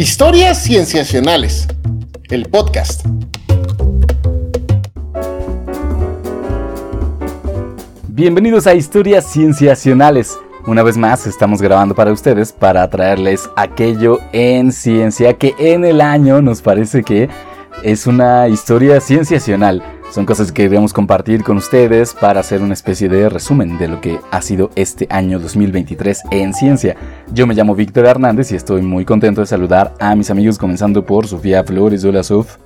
[0.00, 1.66] Historias Cienciacionales,
[2.30, 3.04] el podcast.
[8.06, 10.38] Bienvenidos a Historias Cienciacionales.
[10.68, 16.00] Una vez más estamos grabando para ustedes para traerles aquello en ciencia que en el
[16.00, 17.28] año nos parece que
[17.82, 19.82] es una historia cienciacional.
[20.10, 24.00] Son cosas que queremos compartir con ustedes para hacer una especie de resumen de lo
[24.00, 26.96] que ha sido este año 2023 en ciencia.
[27.32, 31.04] Yo me llamo Víctor Hernández y estoy muy contento de saludar a mis amigos comenzando
[31.04, 32.04] por Sofía Flores.
[32.06, 32.56] Hola Sof.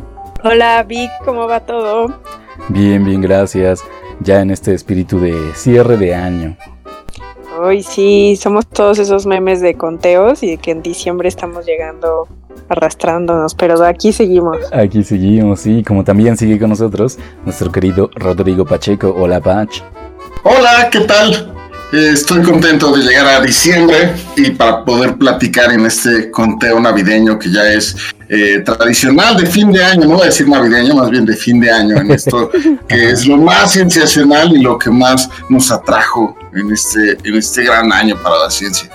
[0.44, 2.20] Hola Vic, ¿cómo va todo?
[2.68, 3.82] Bien, bien, gracias.
[4.20, 6.56] Ya en este espíritu de cierre de año.
[7.58, 12.26] Hoy sí, somos todos esos memes de conteos y de que en diciembre estamos llegando
[12.68, 14.56] arrastrándonos, pero aquí seguimos.
[14.72, 19.14] Aquí seguimos, sí, como también sigue con nosotros nuestro querido Rodrigo Pacheco.
[19.16, 19.82] Hola, Pach.
[20.44, 21.52] Hola, ¿qué tal?
[21.92, 27.52] Estoy contento de llegar a diciembre y para poder platicar en este conteo navideño que
[27.52, 27.94] ya es
[28.30, 31.60] eh, tradicional de fin de año, no voy a decir navideño, más bien de fin
[31.60, 32.50] de año en esto,
[32.88, 37.64] que es lo más sensacional y lo que más nos atrajo en este, en este
[37.64, 38.90] gran año para la ciencia.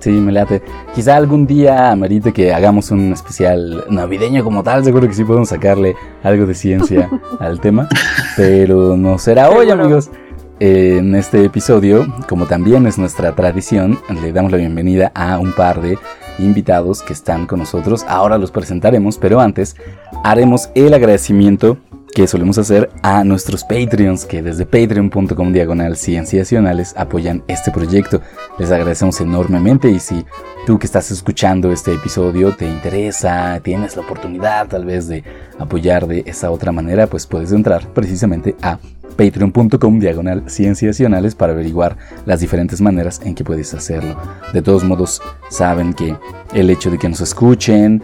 [0.00, 0.60] Sí, me late.
[0.92, 5.50] Quizá algún día amerite que hagamos un especial navideño como tal, seguro que sí podemos
[5.50, 7.08] sacarle algo de ciencia
[7.38, 7.88] al tema,
[8.36, 10.10] pero no será hoy, amigos.
[10.60, 15.80] En este episodio, como también es nuestra tradición, le damos la bienvenida a un par
[15.80, 15.98] de
[16.38, 18.04] invitados que están con nosotros.
[18.06, 19.74] Ahora los presentaremos, pero antes
[20.22, 21.78] haremos el agradecimiento
[22.14, 28.20] que solemos hacer a nuestros Patreons que desde patreon.com diagonal cienciacionales apoyan este proyecto.
[28.56, 30.24] Les agradecemos enormemente y si
[30.64, 35.24] tú que estás escuchando este episodio te interesa, tienes la oportunidad tal vez de
[35.58, 38.78] apoyar de esa otra manera, pues puedes entrar precisamente a
[39.16, 44.16] patreon.com diagonal cienciacionales para averiguar las diferentes maneras en que puedes hacerlo.
[44.52, 46.16] De todos modos, saben que
[46.52, 48.02] el hecho de que nos escuchen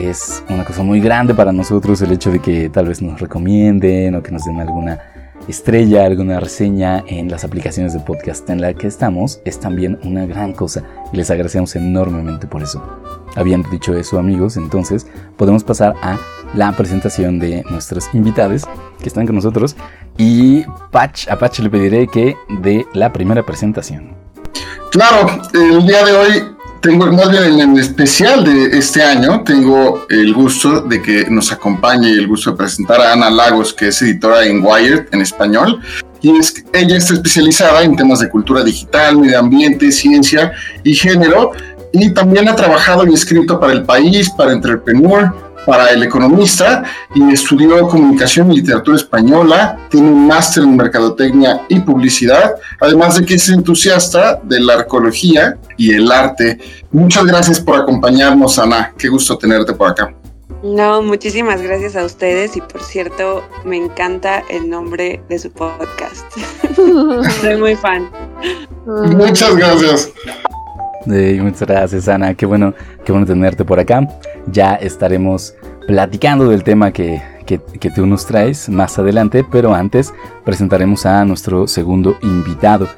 [0.00, 4.14] es una cosa muy grande para nosotros, el hecho de que tal vez nos recomienden
[4.14, 4.98] o que nos den alguna
[5.48, 10.26] estrella, alguna reseña en las aplicaciones de podcast en la que estamos es también una
[10.26, 12.82] gran cosa y les agradecemos enormemente por eso.
[13.34, 15.06] Habiendo dicho eso amigos, entonces
[15.36, 16.18] podemos pasar a
[16.54, 18.62] la presentación de nuestros invitados
[19.00, 19.76] que están con nosotros
[20.16, 24.16] y Patch, a Patch le pediré que dé la primera presentación.
[24.90, 26.42] Claro, el día de hoy
[26.80, 31.52] tengo, más bien en el especial de este año, tengo el gusto de que nos
[31.52, 35.80] acompañe el gusto de presentar a Ana Lagos, que es editora en Wired en español.
[36.20, 40.52] Y es, ella está especializada en temas de cultura digital, medio ambiente, ciencia
[40.84, 41.52] y género.
[41.92, 45.34] Y también ha trabajado y escrito para El País, para Entrepreneur,
[45.68, 46.82] para El Economista
[47.14, 53.26] y estudió comunicación y literatura española, tiene un máster en mercadotecnia y publicidad, además de
[53.26, 56.58] que es entusiasta de la arqueología y el arte.
[56.90, 58.94] Muchas gracias por acompañarnos, Ana.
[58.96, 60.14] Qué gusto tenerte por acá.
[60.62, 66.24] No, muchísimas gracias a ustedes y por cierto, me encanta el nombre de su podcast.
[67.42, 68.10] Soy muy fan.
[68.86, 70.12] Muchas gracias.
[71.08, 72.34] Muchas gracias, Ana.
[72.34, 72.74] Qué bueno,
[73.04, 74.06] qué bueno tenerte por acá.
[74.46, 75.54] Ya estaremos
[75.86, 80.12] platicando del tema que, que, tú nos traes más adelante, pero antes
[80.44, 82.88] presentaremos a nuestro segundo invitado.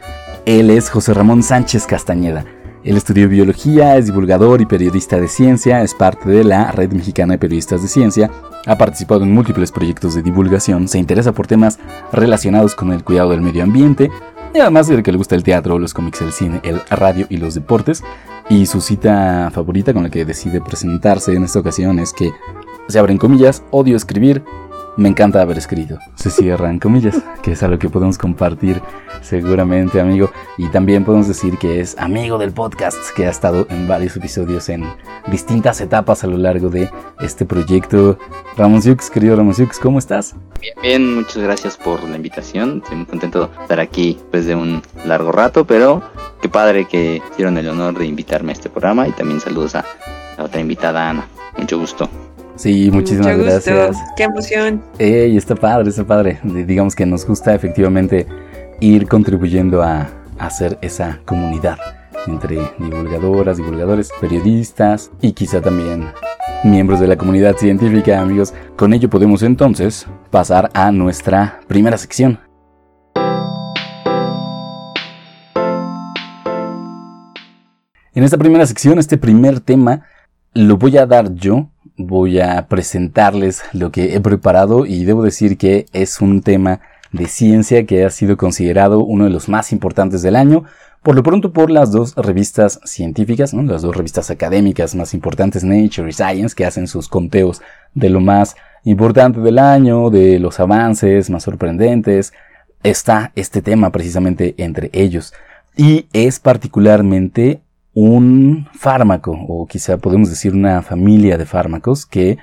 [0.45, 2.45] Él es José Ramón Sánchez Castañeda.
[2.83, 7.35] Él estudió biología, es divulgador y periodista de ciencia, es parte de la Red Mexicana
[7.35, 8.31] de Periodistas de Ciencia,
[8.67, 11.79] ha participado en múltiples proyectos de divulgación, se interesa por temas
[12.11, 14.11] relacionados con el cuidado del medio ambiente,
[14.55, 17.37] y además de que le gusta el teatro, los cómics, el cine, el radio y
[17.37, 18.03] los deportes.
[18.49, 22.33] Y su cita favorita con la que decide presentarse en esta ocasión es que,
[22.89, 24.43] se abren comillas, odio escribir,
[24.97, 25.99] me encanta haber escrito.
[26.15, 28.83] Se cierran comillas, que es algo que podemos compartir
[29.23, 30.31] seguramente, amigo.
[30.59, 34.69] Y también podemos decir que es amigo del podcast, que ha estado en varios episodios
[34.69, 34.85] en
[35.31, 36.91] distintas etapas a lo largo de
[37.21, 38.19] este proyecto.
[38.57, 40.35] Ramón Siux, querido Ramón Siux, ¿cómo estás?
[40.61, 42.81] Bien, bien, muchas gracias por la invitación.
[42.83, 46.03] Estoy muy contento de estar aquí después de un largo rato, pero
[46.43, 49.85] qué padre que hicieron el honor de invitarme a este programa y también saludos a
[50.37, 51.27] la otra invitada, Ana.
[51.57, 52.09] Mucho gusto.
[52.61, 53.97] Sí, muchísimas gracias.
[54.15, 54.83] Qué emoción.
[54.99, 56.39] Ey, está padre, está padre.
[56.45, 58.27] Digamos que nos gusta efectivamente
[58.81, 61.79] ir contribuyendo a, hacer esa comunidad
[62.27, 66.09] entre divulgadoras, divulgadores, periodistas y quizá también
[66.63, 68.53] miembros de la comunidad científica, amigos.
[68.77, 72.41] Con ello podemos entonces pasar a nuestra primera sección.
[78.13, 80.05] En esta primera sección, este primer tema,
[80.53, 81.71] lo voy a dar yo
[82.07, 86.81] voy a presentarles lo que he preparado y debo decir que es un tema
[87.13, 90.65] de ciencia que ha sido considerado uno de los más importantes del año
[91.03, 96.11] por lo pronto por las dos revistas científicas, las dos revistas académicas más importantes, Nature
[96.11, 97.63] y Science, que hacen sus conteos
[97.95, 98.55] de lo más
[98.85, 102.35] importante del año, de los avances más sorprendentes.
[102.83, 105.33] Está este tema precisamente entre ellos.
[105.75, 107.63] Y es particularmente
[107.95, 112.39] un fármaco, o quizá podemos decir una familia de fármacos que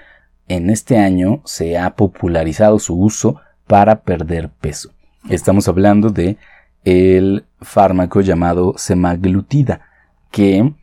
[0.47, 4.91] en este año se ha popularizado su uso para perder peso.
[5.29, 6.37] Estamos hablando de
[6.85, 9.81] el fármaco llamado semaglutida,
[10.31, 10.73] que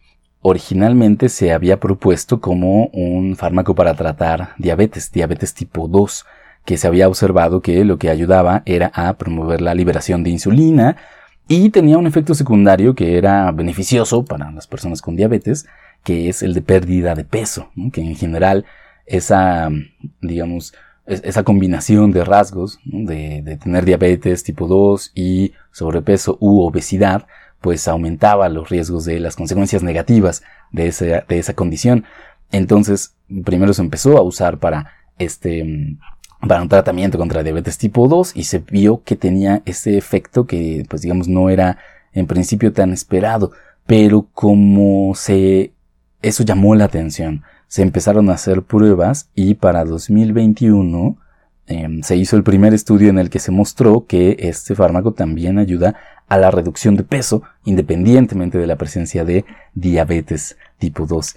[0.42, 6.26] originalmente se había propuesto como un fármaco para tratar diabetes, diabetes tipo 2,
[6.66, 10.96] que se había observado que lo que ayudaba era a promover la liberación de insulina
[11.48, 15.66] y tenía un efecto secundario que era beneficioso para las personas con diabetes,
[16.02, 18.64] que es el de pérdida de peso, que en general
[19.06, 19.70] esa,
[20.20, 20.74] digamos,
[21.06, 27.26] esa combinación de rasgos, de, tener diabetes tipo 2 y sobrepeso u obesidad,
[27.60, 30.42] pues aumentaba los riesgos de las consecuencias negativas
[30.72, 32.04] de esa, de esa condición.
[32.52, 35.96] Entonces, primero se empezó a usar para este,
[36.40, 40.84] para un tratamiento contra diabetes tipo 2 y se vio que tenía ese efecto que,
[40.88, 41.78] pues digamos, no era
[42.12, 43.52] en principio tan esperado,
[43.86, 45.72] pero como se,
[46.22, 47.42] eso llamó la atención
[47.74, 51.18] se empezaron a hacer pruebas y para 2021
[51.66, 55.58] em, se hizo el primer estudio en el que se mostró que este fármaco también
[55.58, 55.96] ayuda
[56.28, 59.44] a la reducción de peso independientemente de la presencia de
[59.74, 61.34] diabetes tipo 2.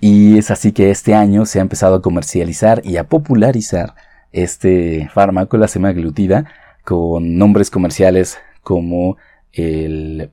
[0.00, 3.96] Y es así que este año se ha empezado a comercializar y a popularizar
[4.32, 6.46] este fármaco, la semaglutida,
[6.84, 9.16] con nombres comerciales como
[9.52, 10.30] el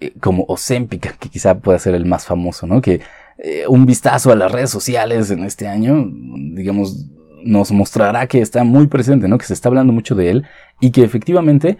[0.00, 2.80] eh, como Ozempic, que quizá pueda ser el más famoso, ¿no?
[2.80, 3.00] Que
[3.38, 7.06] eh, un vistazo a las redes sociales en este año, digamos,
[7.44, 9.36] nos mostrará que está muy presente, ¿no?
[9.36, 10.46] Que se está hablando mucho de él
[10.80, 11.76] y que efectivamente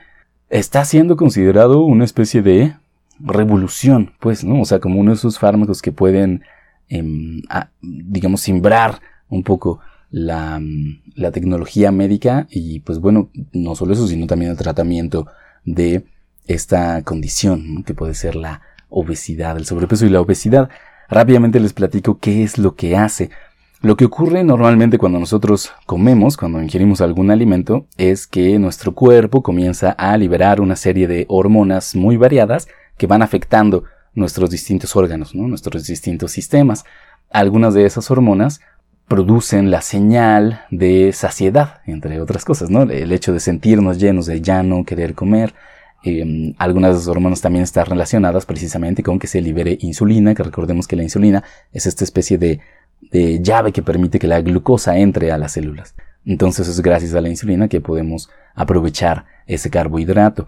[0.50, 2.76] está siendo considerado una especie de
[3.18, 4.60] revolución, pues, ¿no?
[4.60, 6.42] O sea, como uno de esos fármacos que pueden,
[6.88, 7.40] em,
[7.80, 9.80] digamos, simbrar un poco
[10.10, 10.60] la,
[11.32, 15.26] tecnología médica y, pues bueno, no solo eso, sino también el tratamiento
[15.64, 16.04] de
[16.46, 20.68] esta condición, que puede ser la obesidad, el sobrepeso y la obesidad.
[21.08, 23.30] Rápidamente les platico qué es lo que hace.
[23.82, 29.42] Lo que ocurre normalmente cuando nosotros comemos, cuando ingerimos algún alimento, es que nuestro cuerpo
[29.42, 32.68] comienza a liberar una serie de hormonas muy variadas
[32.98, 36.84] que van afectando nuestros distintos órganos, nuestros distintos sistemas.
[37.30, 38.60] Algunas de esas hormonas
[39.10, 42.84] producen la señal de saciedad, entre otras cosas, ¿no?
[42.84, 45.52] El hecho de sentirnos llenos de ya no querer comer,
[46.02, 50.42] Em, algunas de las hormonas también están relacionadas precisamente con que se libere insulina, que
[50.42, 52.60] recordemos que la insulina es esta especie de,
[53.10, 55.94] de llave que permite que la glucosa entre a las células.
[56.24, 60.46] Entonces es gracias a la insulina que podemos aprovechar ese carbohidrato.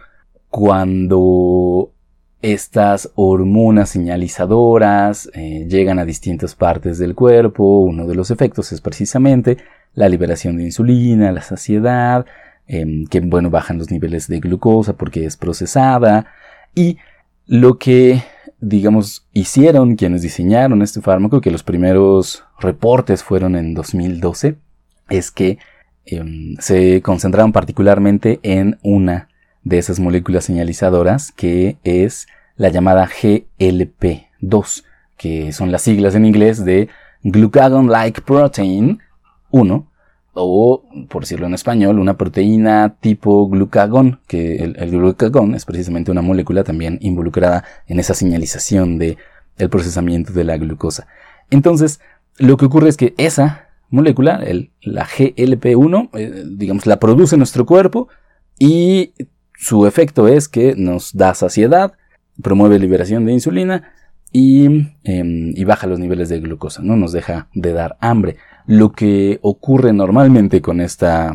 [0.48, 1.92] Cuando
[2.42, 8.80] estas hormonas señalizadoras eh, llegan a distintas partes del cuerpo, uno de los efectos es
[8.80, 9.58] precisamente
[9.94, 12.26] la liberación de insulina, la saciedad,
[12.66, 16.26] Em, que bueno, bajan los niveles de glucosa porque es procesada.
[16.74, 16.98] Y
[17.46, 18.22] lo que,
[18.60, 24.56] digamos, hicieron quienes diseñaron este fármaco, que los primeros reportes fueron en 2012,
[25.10, 25.58] es que
[26.06, 29.28] em, se concentraron particularmente en una
[29.64, 32.26] de esas moléculas señalizadoras que es
[32.56, 34.84] la llamada GLP2,
[35.16, 36.88] que son las siglas en inglés de
[37.22, 39.00] Glucagon-like Protein
[39.50, 39.86] 1,
[40.34, 46.22] o, por decirlo en español, una proteína tipo glucagón, que el, glucagón es precisamente una
[46.22, 49.18] molécula también involucrada en esa señalización de
[49.58, 51.06] el procesamiento de la glucosa.
[51.50, 52.00] Entonces,
[52.38, 57.66] lo que ocurre es que esa molécula, el, la GLP1, eh, digamos, la produce nuestro
[57.66, 58.08] cuerpo
[58.58, 59.12] y
[59.62, 61.92] su efecto es que nos da saciedad,
[62.42, 63.92] promueve liberación de insulina
[64.32, 68.38] y, em, y baja los niveles de glucosa, no nos deja de dar hambre.
[68.66, 71.32] Lo que ocurre normalmente con esta,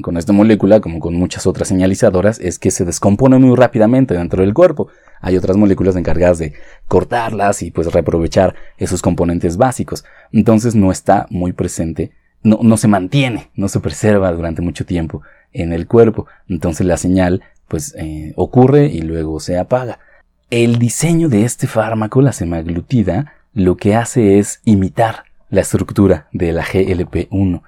[0.00, 4.42] con esta molécula, como con muchas otras señalizadoras, es que se descompone muy rápidamente dentro
[4.42, 4.88] del cuerpo.
[5.20, 6.54] Hay otras moléculas encargadas de
[6.88, 10.02] cortarlas y pues reaprovechar esos componentes básicos.
[10.32, 12.12] Entonces no está muy presente,
[12.42, 15.20] no, no se mantiene, no se preserva durante mucho tiempo
[15.52, 16.26] en el cuerpo.
[16.48, 20.00] Entonces la señal pues eh, ocurre y luego se apaga.
[20.50, 26.52] El diseño de este fármaco, la semaglutida, lo que hace es imitar la estructura de
[26.52, 27.62] la GLP1.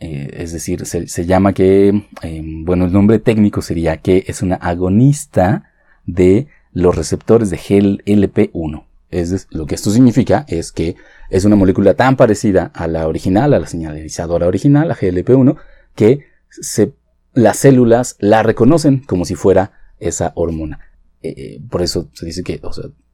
[0.00, 1.88] Eh, es decir, se, llama que,
[2.22, 5.72] em, bueno, el nombre técnico sería que es una agonista
[6.06, 8.84] de los receptores de GLP1.
[9.10, 10.94] Es lo que esto significa es que
[11.30, 15.56] es una molécula tan parecida a la original, a la señalizadora original, la GLP1,
[15.94, 16.92] que se,
[17.38, 20.80] las células la reconocen como si fuera esa hormona.
[21.22, 22.60] Eh, por eso se dice que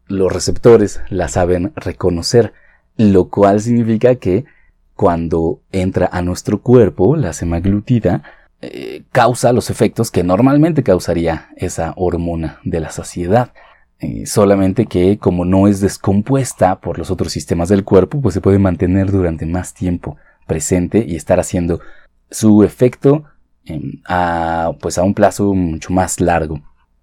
[0.06, 2.52] los receptores la saben reconocer,
[2.96, 4.44] lo cual significa que
[4.94, 8.22] cuando entra a nuestro cuerpo la semaglutida,
[8.62, 13.52] eh, causa los efectos que normalmente causaría esa hormona de la saciedad.
[14.00, 18.40] Eh, solamente que como no es descompuesta por los otros sistemas del cuerpo, pues se
[18.40, 20.16] puede mantener durante más tiempo
[20.46, 21.80] presente y estar haciendo
[22.30, 23.24] su efecto
[24.06, 26.60] a, pues a un plazo mucho más largo.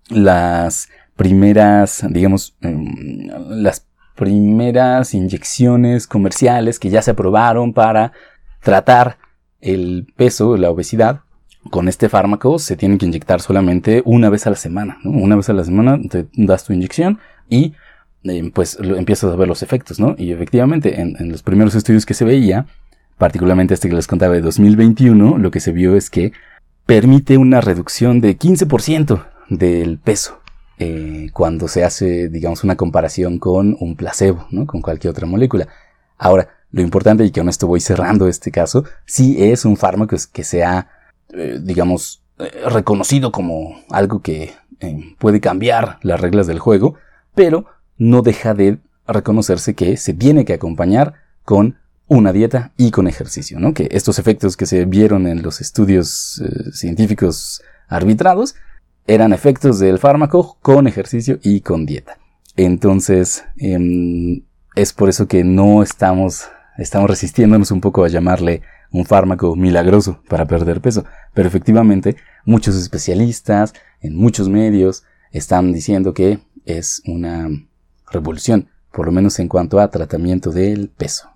[0.09, 8.11] Las primeras, digamos, em, las primeras inyecciones comerciales que ya se aprobaron para
[8.61, 9.17] tratar
[9.59, 11.21] el peso, la obesidad,
[11.69, 15.11] con este fármaco se tiene que inyectar solamente una vez a la semana, ¿no?
[15.11, 17.73] Una vez a la semana te das tu inyección y
[18.23, 20.15] eh, pues empiezas a ver los efectos, ¿no?
[20.17, 22.65] Y efectivamente en, en, los primeros estudios que se veía,
[23.21, 26.33] particularmente este que les contaba de 2021, lo que se vio es que
[26.87, 30.41] permite una reducción de 15% del peso
[30.79, 34.65] eh, cuando se hace, digamos, una comparación con un placebo, ¿no?
[34.65, 35.67] Con cualquier otra molécula.
[36.17, 40.15] Ahora, lo importante, y que con esto voy cerrando este caso, sí es un fármaco
[40.33, 40.89] que se ha,
[41.31, 44.55] eh, digamos, eh, reconocido como algo que
[45.19, 46.95] puede cambiar las reglas del juego,
[47.35, 47.65] pero
[47.99, 51.13] no deja de reconocerse que se tiene que acompañar
[51.45, 51.77] con
[52.11, 53.73] una dieta y con ejercicio, ¿no?
[53.73, 58.55] Que estos efectos que se vieron en los estudios científicos arbitrados
[59.07, 62.17] eran efectos del fármaco con ejercicio y con dieta.
[62.57, 64.43] Entonces, em,
[64.75, 70.21] es por eso que no estamos, estamos resistiéndonos un poco a llamarle un fármaco milagroso
[70.27, 71.05] para perder peso.
[71.33, 77.47] Pero efectivamente, muchos especialistas en muchos medios están diciendo que es una
[78.11, 81.31] revolución, por lo menos en cuanto a tratamiento del peso.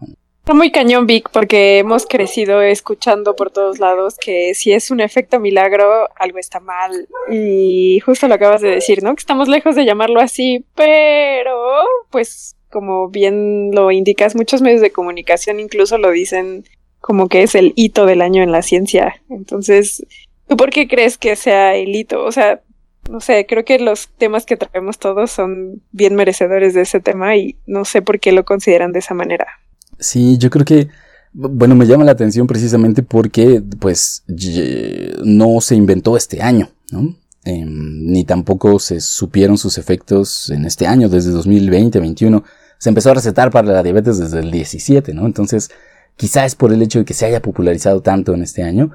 [0.46, 5.00] Está muy cañón, Vic, porque hemos crecido escuchando por todos lados que si es un
[5.00, 7.08] efecto milagro, algo está mal.
[7.32, 9.16] Y justo lo acabas de decir, ¿no?
[9.16, 14.92] Que estamos lejos de llamarlo así, pero pues como bien lo indicas, muchos medios de
[14.92, 16.64] comunicación incluso lo dicen
[17.00, 19.16] como que es el hito del año en la ciencia.
[19.32, 20.06] Entonces,
[20.48, 22.24] ¿tú por qué crees que sea el hito?
[22.24, 22.62] O sea,
[23.10, 27.36] no sé, creo que los temas que traemos todos son bien merecedores de ese tema
[27.36, 29.48] y no sé por qué lo consideran de esa manera.
[30.00, 30.90] Sí, yo creo que,
[31.34, 34.24] bueno, me llama la atención precisamente porque, pues,
[35.24, 37.16] no se inventó este año, ¿no?
[37.46, 42.44] Em, ni tampoco se supieron sus efectos en este año, desde 2020, 2021.
[42.80, 45.28] Se empezó a recetar para la diabetes desde el 17, ¿no?
[45.28, 45.70] Entonces,
[46.18, 48.92] quizá es por el hecho de que se haya popularizado tanto en este año.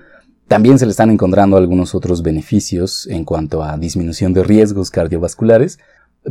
[0.49, 5.78] También se le están encontrando algunos otros beneficios en cuanto a disminución de riesgos cardiovasculares,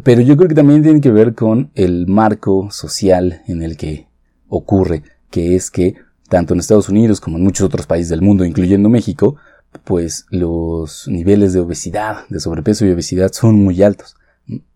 [0.04, 4.09] pero yo creo que también tiene que ver con el marco social en el que
[4.50, 5.96] ocurre, que es que
[6.28, 9.38] tanto en Estados Unidos como en muchos otros países del mundo, incluyendo México,
[9.84, 14.16] pues los niveles de obesidad, de sobrepeso y obesidad son muy altos.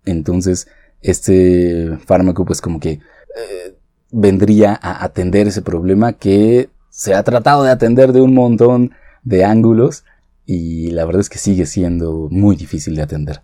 [0.05, 0.67] Entonces,
[1.01, 3.75] este fármaco pues como que eh,
[4.11, 8.91] vendría a atender ese problema que se ha tratado de atender de un montón
[9.23, 10.05] de ángulos
[10.45, 13.41] y la verdad es que sigue siendo muy difícil de atender.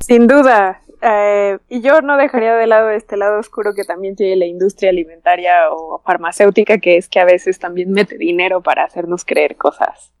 [0.00, 4.36] Sin duda, eh, y yo no dejaría de lado este lado oscuro que también tiene
[4.36, 9.24] la industria alimentaria o farmacéutica, que es que a veces también mete dinero para hacernos
[9.24, 10.12] creer cosas.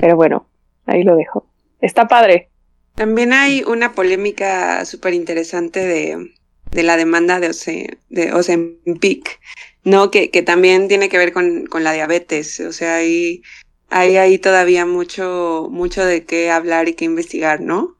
[0.00, 0.46] Pero bueno,
[0.86, 1.46] ahí lo dejo.
[1.80, 2.50] Está padre.
[2.94, 6.32] También hay una polémica súper interesante de,
[6.70, 9.40] de, la demanda de, Oce, de Ozempic,
[9.84, 10.10] ¿no?
[10.10, 12.60] Que, que también tiene que ver con, con la diabetes.
[12.60, 13.42] O sea, hay,
[13.88, 17.96] hay ahí todavía mucho, mucho de qué hablar y qué investigar, ¿no?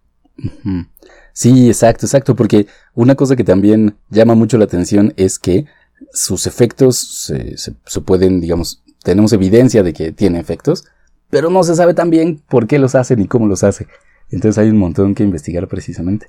[1.33, 5.67] Sí, exacto, exacto, porque una cosa que también llama mucho la atención es que
[6.13, 10.85] sus efectos se, se, pueden, digamos, tenemos evidencia de que tiene efectos,
[11.31, 13.87] pero no se sabe también por qué los hace ni cómo los hace.
[14.31, 16.29] Entonces hay un montón que investigar precisamente.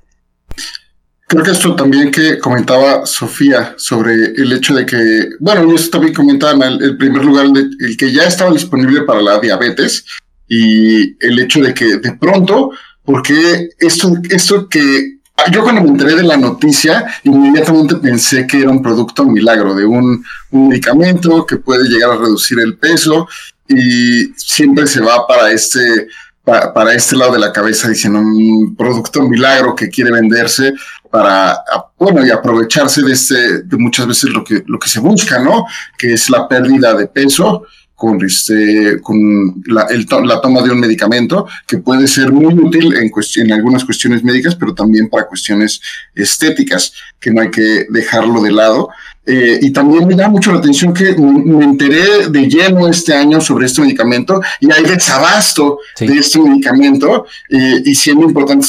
[1.28, 6.14] Creo que esto también que comentaba Sofía sobre el hecho de que, bueno, yo también
[6.14, 10.06] comentaba en el, primer lugar el que ya estaba disponible para la diabetes
[10.48, 12.72] y el hecho de que de pronto
[13.04, 15.18] porque esto, esto que
[15.52, 19.86] yo cuando me enteré de la noticia, inmediatamente pensé que era un producto milagro, de
[19.86, 23.28] un, medicamento que puede llegar a reducir el peso
[23.68, 26.08] y siempre se va para este,
[26.44, 30.74] para, este lado de la cabeza diciendo un producto milagro que quiere venderse
[31.10, 31.58] para,
[31.98, 35.66] bueno, y aprovecharse de este, de muchas veces lo que, lo que se busca, ¿no?
[35.98, 37.64] Que es la pérdida de peso
[38.04, 39.88] con, este, con la,
[40.26, 44.56] la, toma de un medicamento que puede ser muy útil en, en algunas cuestiones médicas,
[44.56, 45.80] pero también para cuestiones
[46.14, 48.90] estéticas, que no hay que dejarlo de lado.
[49.26, 53.40] Eh, y también me da mucho la atención que me enteré de lleno este año
[53.40, 58.68] sobre este medicamento y hay desabasto de este medicamento eh, y siendo importante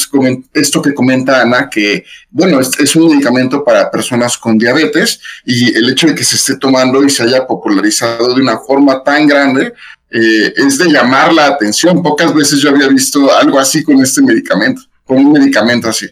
[0.52, 5.90] esto que comenta Ana, que bueno, es, un medicamento para personas con diabetes y el
[5.90, 9.72] hecho de que se esté tomando y se haya popularizado de una forma tan grande
[10.08, 12.00] eh, es de llamar la atención.
[12.00, 16.06] Pocas veces yo había visto algo así con este medicamento, con un medicamento así.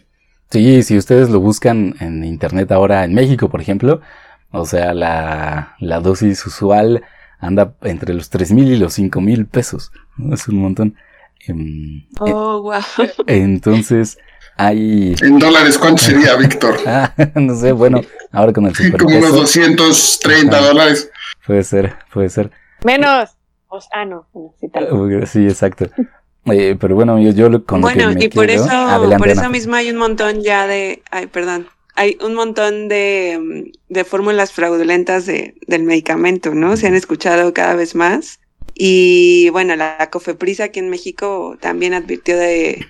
[0.51, 4.01] Sí, si ustedes lo buscan en internet ahora en México, por ejemplo,
[4.53, 7.03] o sea, la, la dosis usual
[7.39, 9.91] anda entre los tres mil y los cinco mil pesos.
[10.31, 10.95] Es un montón.
[11.47, 12.81] Em, oh, wow.
[13.25, 14.19] Entonces,
[14.55, 15.15] hay...
[15.21, 16.77] En dólares, ¿cuánto sería, Víctor?
[16.85, 21.09] Ah, no sé, bueno, ahora con el Como unos 230 dólares.
[21.47, 22.51] Puede ser, puede ser.
[22.85, 23.31] Menos.
[23.91, 24.27] ah, no.
[25.25, 25.89] Sí, exacto.
[26.45, 28.69] Eh, pero bueno, yo, yo con Bueno, y por eso,
[29.17, 31.01] por eso mismo hay un montón ya de...
[31.09, 36.77] Ay, perdón hay un montón de, de fórmulas fraudulentas de, del medicamento, ¿no?
[36.77, 38.39] Se han escuchado cada vez más.
[38.75, 42.85] Y bueno, la Cofeprisa aquí en México también advirtió de,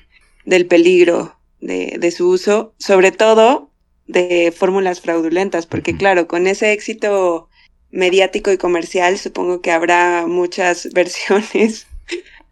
[0.46, 3.70] del peligro de, de su uso, sobre todo
[4.08, 7.50] de fórmulas fraudulentas, porque claro, con ese éxito
[7.92, 11.88] mediático y comercial, supongo que habrá muchas versiones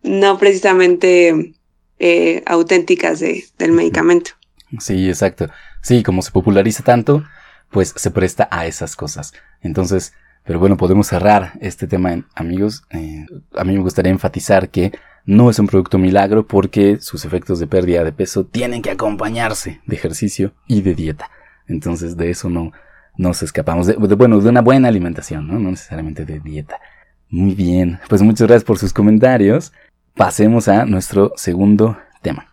[0.04, 1.54] no precisamente
[2.00, 4.32] eh, auténticas de, del medicamento.
[4.80, 5.50] Sí, exacto.
[5.82, 7.24] Sí, como se populariza tanto,
[7.70, 9.34] pues se presta a esas cosas.
[9.62, 12.84] Entonces, pero bueno, podemos cerrar este tema, amigos.
[12.90, 14.92] Eh, a mí me gustaría enfatizar que
[15.26, 19.82] no es un producto milagro porque sus efectos de pérdida de peso tienen que acompañarse
[19.86, 21.30] de ejercicio y de dieta.
[21.68, 22.72] Entonces, de eso no
[23.18, 23.88] nos escapamos.
[23.88, 25.60] De, bueno, de una buena alimentación, ¿no?
[25.60, 26.80] No necesariamente de dieta.
[27.30, 29.72] Muy bien, pues muchas gracias por sus comentarios.
[30.16, 32.51] Pasemos a nuestro segundo tema.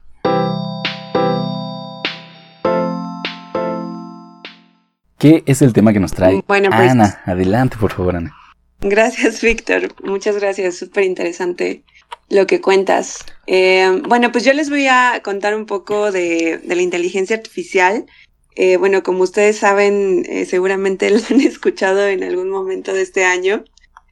[5.18, 7.20] ¿Qué es el tema que nos trae bueno, pues, Ana?
[7.26, 8.36] Adelante, por favor, Ana.
[8.80, 9.94] Gracias, Víctor.
[10.04, 10.76] Muchas gracias.
[10.76, 11.82] Súper interesante
[12.28, 13.24] lo que cuentas.
[13.46, 18.06] Eh, bueno, pues yo les voy a contar un poco de, la inteligencia artificial.
[18.54, 23.24] Eh, bueno, como ustedes saben, eh, seguramente lo han escuchado en algún momento de este
[23.24, 23.64] año.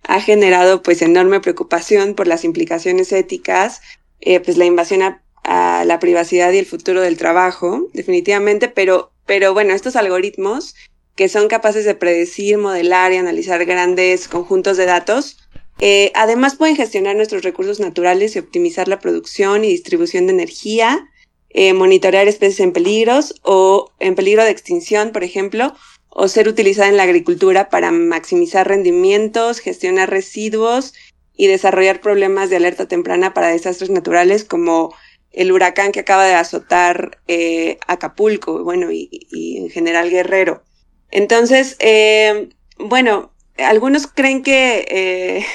[0.08, 3.80] Ha generado pues enorme preocupación por las implicaciones éticas,
[4.20, 9.52] pues la invasión a, a, la privacidad y el futuro del trabajo, definitivamente, pero, pero
[9.52, 10.76] bueno, estos algoritmos
[11.16, 15.38] que son capaces de predecir, modelar y analizar grandes conjuntos de datos.
[15.80, 21.08] Eh, además pueden gestionar nuestros recursos naturales y optimizar la producción y distribución de energía,
[21.50, 25.74] eh, monitorear especies en peligros o en peligro de extinción, por ejemplo,
[26.10, 30.92] o ser utilizada en la agricultura para maximizar rendimientos, gestionar residuos
[31.34, 34.94] y desarrollar problemas de alerta temprana para desastres naturales como
[35.32, 40.62] el huracán que acaba de azotar eh, Acapulco, bueno, y en general Guerrero.
[41.10, 45.46] Entonces, eh, bueno, algunos creen que eh,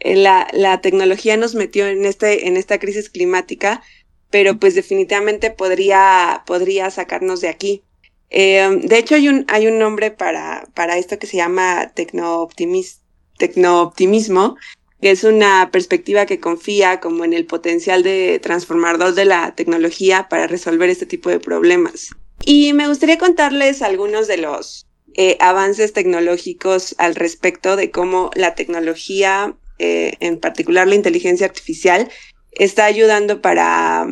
[0.14, 3.82] la, tecnología nos metió en, este, en esta crisis climática,
[4.30, 7.82] pero pues definitivamente podría, podría sacarnos de aquí.
[8.30, 14.56] Eh, de hecho, hay un, hay un nombre para, para esto que se llama tecnooptimismo,
[15.00, 20.28] que es una perspectiva que confía como en el potencial de transformador de la tecnología
[20.28, 22.10] para resolver este tipo de problemas.
[22.44, 28.54] Y me gustaría contarles algunos de los eh, avances tecnológicos al respecto de cómo la
[28.54, 32.10] tecnología, eh, en particular la inteligencia artificial,
[32.52, 34.06] está ayudando para,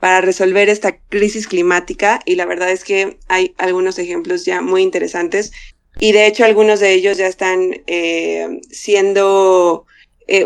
[0.00, 4.82] para resolver esta crisis climática y la verdad es que hay algunos ejemplos ya muy
[4.82, 5.52] interesantes
[6.00, 9.86] y de hecho algunos de ellos ya están eh, siendo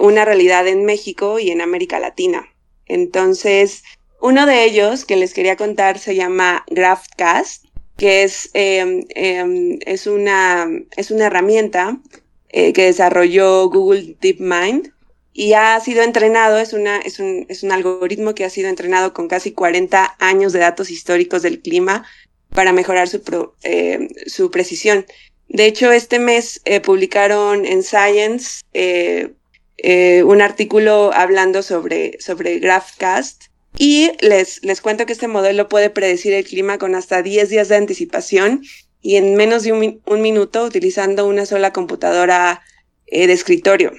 [0.00, 2.46] una realidad en México y en América Latina.
[2.86, 3.82] Entonces,
[4.22, 7.64] uno de ellos que les quería contar se llama GraphCast,
[7.96, 11.98] que es, em, em, es, una, es una herramienta
[12.50, 14.92] eh, que desarrolló Google DeepMind
[15.32, 19.12] y ha sido entrenado, es, una, es, un, es un algoritmo que ha sido entrenado
[19.12, 22.06] con casi 40 años de datos históricos del clima
[22.50, 23.22] para mejorar su,
[23.64, 25.04] eh, su precisión.
[25.48, 28.62] De hecho, este mes eh, publicaron en Science
[30.24, 36.34] un artículo hablando sobre, sobre GraphCast y les, les cuento que este modelo puede predecir
[36.34, 38.62] el clima con hasta 10 días de anticipación
[39.00, 42.62] y en menos de un, minuto utilizando una sola computadora
[43.06, 43.92] eh, de escritorio.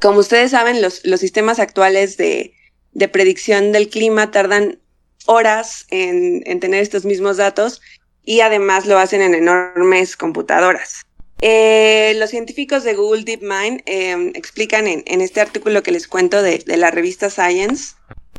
[0.00, 2.52] Como ustedes saben, los, los sistemas actuales de,
[2.92, 4.78] de, predicción del clima tardan
[5.26, 7.80] horas en, en, tener estos mismos datos
[8.24, 11.02] y además lo hacen en enormes computadoras.
[11.40, 16.42] Eh, los científicos de Google DeepMind eh, explican en, en, este artículo que les cuento
[16.42, 17.94] de, de la revista Science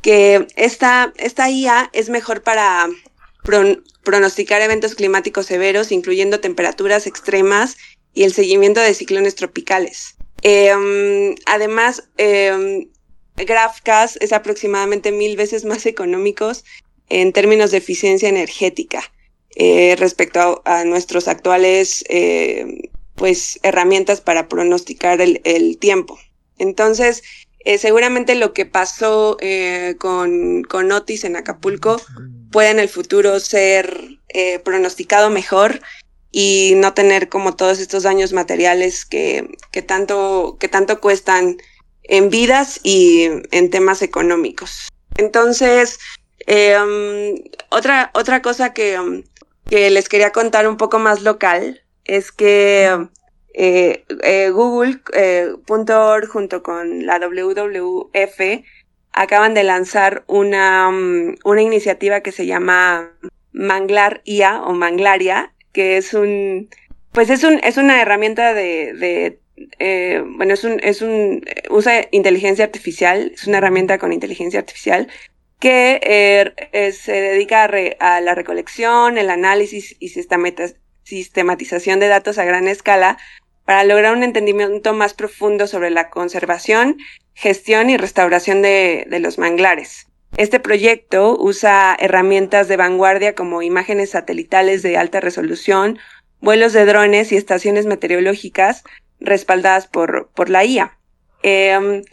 [0.08, 2.88] que esta, esta IA es mejor para
[4.04, 7.76] pronosticar eventos climáticos severos, incluyendo temperaturas extremas
[8.14, 10.16] y el seguimiento de ciclones tropicales.
[10.44, 12.88] Em, además, eh,
[13.36, 16.64] GraphCast es aproximadamente mil veces más económicos
[17.10, 19.04] en términos de eficiencia energética
[19.58, 26.18] eh, respecto a, nuestros actuales eh, pues herramientas para pronosticar el, tiempo.
[26.60, 27.24] Entonces,
[27.74, 29.38] eh, seguramente lo que pasó
[30.00, 32.02] con, con Otis en Acapulco
[32.52, 34.20] puede en el futuro ser
[34.64, 35.82] pronosticado mejor
[36.32, 41.58] y no tener como todos estos daños materiales que, que, tanto, que tanto cuestan
[42.04, 44.90] en vidas y en temas económicos.
[45.18, 46.00] Entonces,
[46.46, 47.36] em,
[47.70, 49.24] otra, otra cosa que,
[49.70, 53.08] que, les quería contar un poco más local es que
[53.60, 58.40] eh, eh, Google.org eh, junto con la WWF
[59.14, 60.92] acaban de lanzar una,
[61.44, 63.18] una iniciativa que se llama
[63.54, 66.70] Manglar IA o Manglaria, que es un,
[67.14, 69.40] pues es un, es una herramienta de, de
[69.80, 75.08] eh, bueno, es un, es un, usa inteligencia artificial, es una herramienta con inteligencia artificial
[75.60, 76.54] que
[76.96, 77.68] se dedica
[78.00, 83.18] a, la recolección, el análisis y sistematización de datos a gran escala
[83.68, 87.00] para lograr un entendimiento más profundo sobre la conservación,
[87.34, 90.08] gestión y restauración de, los manglares.
[90.38, 96.00] Este proyecto usa herramientas de vanguardia como imágenes satelitales de alta resolución,
[96.40, 98.86] vuelos de drones y estaciones meteorológicas
[99.20, 100.98] respaldadas por, por la IA.
[101.44, 102.04] Em,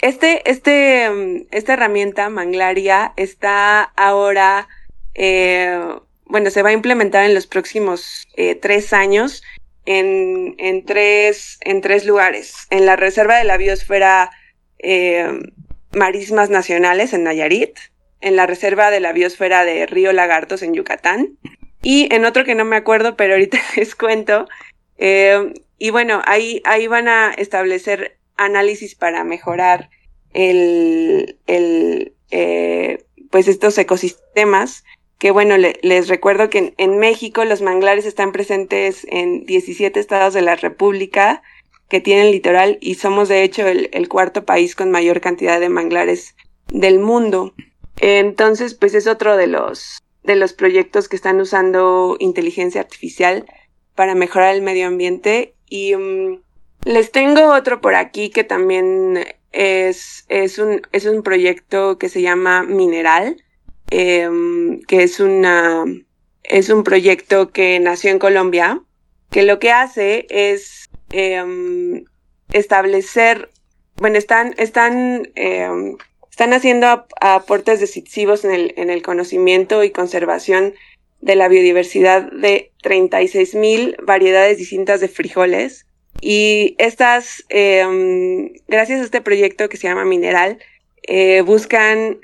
[0.00, 4.66] este, este, esta herramienta, Manglaria, está ahora,
[5.14, 5.78] eh,
[6.24, 9.44] bueno, se va a implementar en los próximos eh, tres años
[9.86, 12.66] en, en, tres, en tres lugares.
[12.70, 14.30] En la Reserva de la Biosfera
[14.78, 15.40] eh,
[15.92, 17.78] Marismas Nacionales en Nayarit,
[18.20, 21.38] en la Reserva de la Biosfera de Río Lagartos en Yucatán
[21.82, 24.48] y en otro que no me acuerdo, pero ahorita les cuento,
[24.96, 29.90] eh, y bueno, ahí, ahí van a establecer análisis para mejorar
[30.32, 34.84] el, el eh, pues estos ecosistemas.
[35.24, 40.42] Que bueno, les recuerdo que en, México los manglares están presentes en 17 estados de
[40.42, 41.42] la República
[41.88, 46.36] que tienen litoral y somos de hecho el, cuarto país con mayor cantidad de manglares
[46.68, 47.54] del mundo.
[47.96, 53.46] Entonces, pues es otro de los, de los proyectos que están usando inteligencia artificial
[53.94, 56.42] para mejorar el medio ambiente y mm,
[56.84, 62.20] les tengo otro por aquí que también es, es, un, es un proyecto que se
[62.20, 63.42] llama Mineral,
[63.96, 65.84] em, que es una,
[66.42, 68.82] es un proyecto que nació en Colombia,
[69.30, 72.04] que lo que hace es em,
[72.52, 73.50] establecer,
[73.96, 75.96] bueno, están, están, em,
[76.28, 80.74] están haciendo aportes decisivos en el, en el conocimiento y conservación
[81.20, 85.86] de la biodiversidad de 36 mil variedades distintas de frijoles.
[86.20, 90.58] Y estas, gracias a este proyecto que se llama Mineral,
[91.02, 92.18] eh, buscan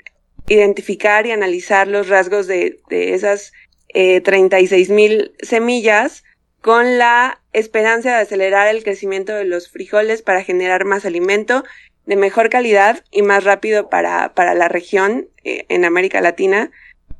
[0.47, 3.53] identificar y analizar los rasgos de, de esas
[3.93, 6.23] eh, 36 mil semillas
[6.61, 11.63] con la esperanza de acelerar el crecimiento de los frijoles para generar más alimento
[12.05, 16.71] de mejor calidad y más rápido para, para la región eh, en América Latina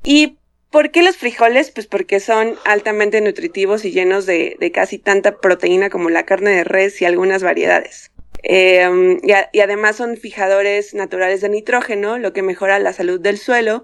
[0.03, 0.37] y
[0.71, 1.69] ¿Por qué los frijoles?
[1.69, 6.63] Pues porque son altamente nutritivos y llenos de, casi tanta proteína como la carne de
[6.63, 8.09] res y algunas variedades.
[8.43, 13.83] Em, y, además son fijadores naturales de nitrógeno, lo que mejora la salud del suelo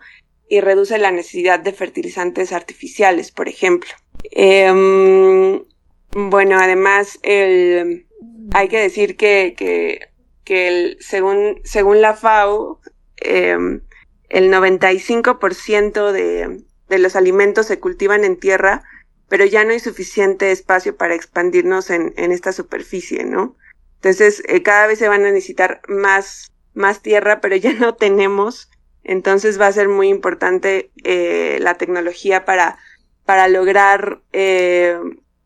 [0.49, 3.91] y reduce la necesidad de fertilizantes artificiales, por ejemplo.
[4.31, 5.63] Em,
[6.11, 9.99] bueno, además hay que decir que,
[10.99, 12.79] según, según la FAO,
[13.17, 13.81] em,
[14.29, 18.83] el 95% de, de los alimentos se cultivan en tierra,
[19.29, 23.57] pero ya no hay suficiente espacio para expandirnos en, en esta superficie, ¿no?
[23.97, 28.69] Entonces, eh, cada vez se van a necesitar más, más tierra, pero ya no tenemos.
[29.03, 32.77] Entonces va a ser muy importante eh, la tecnología para,
[33.25, 34.99] para lograr eh,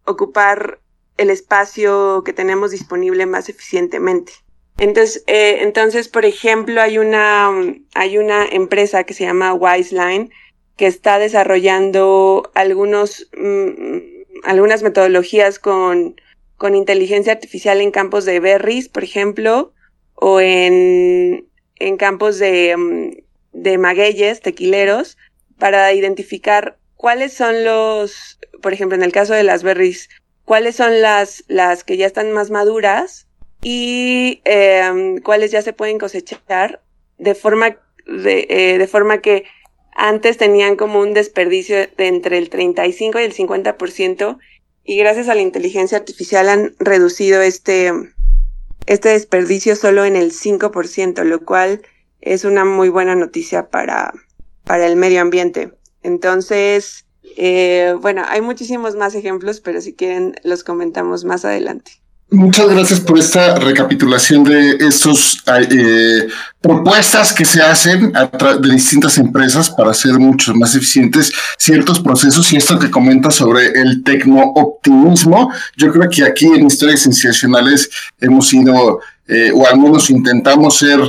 [0.05, 0.79] ocupar
[1.17, 4.33] el espacio que tenemos disponible más eficientemente.
[4.77, 7.51] Entonces, eh, entonces, por ejemplo, hay una,
[7.93, 10.31] hay una empresa que se llama Wiseline
[10.75, 13.97] que está desarrollando algunos, mm,
[14.43, 16.15] algunas metodologías con,
[16.61, 19.73] con inteligencia artificial en campos de berries, por ejemplo,
[20.13, 21.47] o en,
[21.79, 25.17] en campos de, mm, de magueyes, tequileros,
[25.57, 30.07] para identificar cuáles son los, por ejemplo, en el caso de las berries,
[30.45, 33.25] cuáles son las, las que ya están más maduras
[33.63, 36.83] y eh, cuáles ya se pueden cosechar
[37.17, 39.45] de forma, de, eh, de forma que
[39.95, 44.37] antes tenían como un desperdicio de entre el 35 y el 50%
[44.83, 47.91] y gracias a la inteligencia artificial han reducido este,
[48.85, 51.81] este desperdicio solo en el 5%, lo cual
[52.19, 54.13] es una muy buena noticia para,
[54.63, 55.73] para el medio ambiente.
[56.03, 57.05] Entonces,
[57.37, 62.00] eh, bueno, hay muchísimos más ejemplos, pero si quieren los comentamos más adelante.
[62.33, 66.29] Muchas gracias por esta recapitulación de estas eh,
[66.61, 72.55] propuestas que se hacen de distintas empresas para hacer mucho más eficientes ciertos procesos y
[72.55, 75.51] esto que comenta sobre el tecno-optimismo.
[75.75, 77.89] Yo creo que aquí en Historias Sensacionales
[78.21, 81.01] hemos sido, eh, o al menos intentamos ser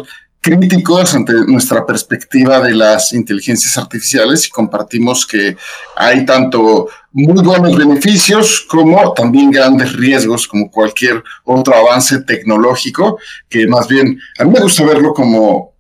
[0.43, 5.57] críticos ante nuestra perspectiva de las inteligencias artificiales y compartimos que
[5.95, 13.69] hay tanto muy buenos beneficios como también grandes riesgos como cualquier otro avance tecnológico que
[13.69, 15.72] más bien a mí me gusta verlo como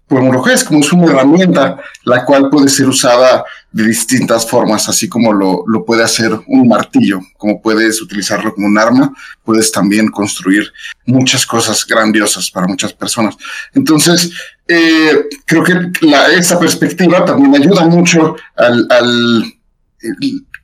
[0.53, 5.33] es, como es una herramienta la cual puede ser usada de distintas formas, así como
[5.33, 9.12] lo, lo puede hacer un martillo, como puedes utilizarlo como un arma,
[9.44, 10.70] puedes también construir
[11.07, 13.37] muchas cosas grandiosas para muchas personas.
[13.75, 14.31] Entonces,
[14.68, 19.44] eh, creo que la, esa perspectiva también ayuda mucho al, al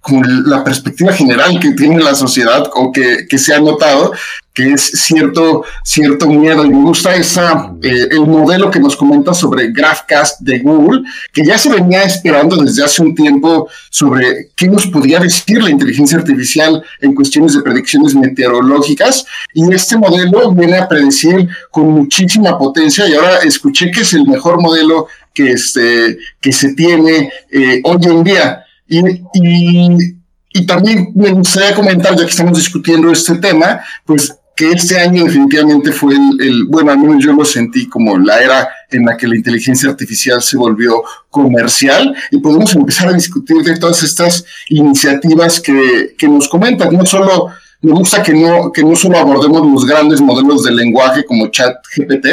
[0.00, 4.12] como la perspectiva general que tiene la sociedad o que, que se ha notado,
[4.58, 6.64] que es cierto, cierto miedo.
[6.64, 11.44] Y me gusta esa, eh, el modelo que nos comenta sobre GraphCast de Google, que
[11.44, 16.18] ya se venía esperando desde hace un tiempo sobre qué nos podía decir la inteligencia
[16.18, 19.24] artificial en cuestiones de predicciones meteorológicas.
[19.54, 23.06] Y este modelo viene a predecir con muchísima potencia.
[23.06, 28.00] Y ahora escuché que es el mejor modelo que, este, que se tiene eh, hoy
[28.06, 28.64] en día.
[28.88, 28.98] Y,
[29.34, 30.16] y,
[30.54, 35.24] y, también me gustaría comentar, ya que estamos discutiendo este tema, pues que este año
[35.24, 39.28] definitivamente fue el, bueno, al menos yo lo sentí como la era en la que
[39.28, 45.60] la inteligencia artificial se volvió comercial y podemos empezar a discutir de todas estas iniciativas
[45.60, 46.92] que, que nos comentan.
[46.92, 47.50] No solo,
[47.82, 52.26] me gusta que no, que no solo abordemos los grandes modelos de lenguaje como ChatGPT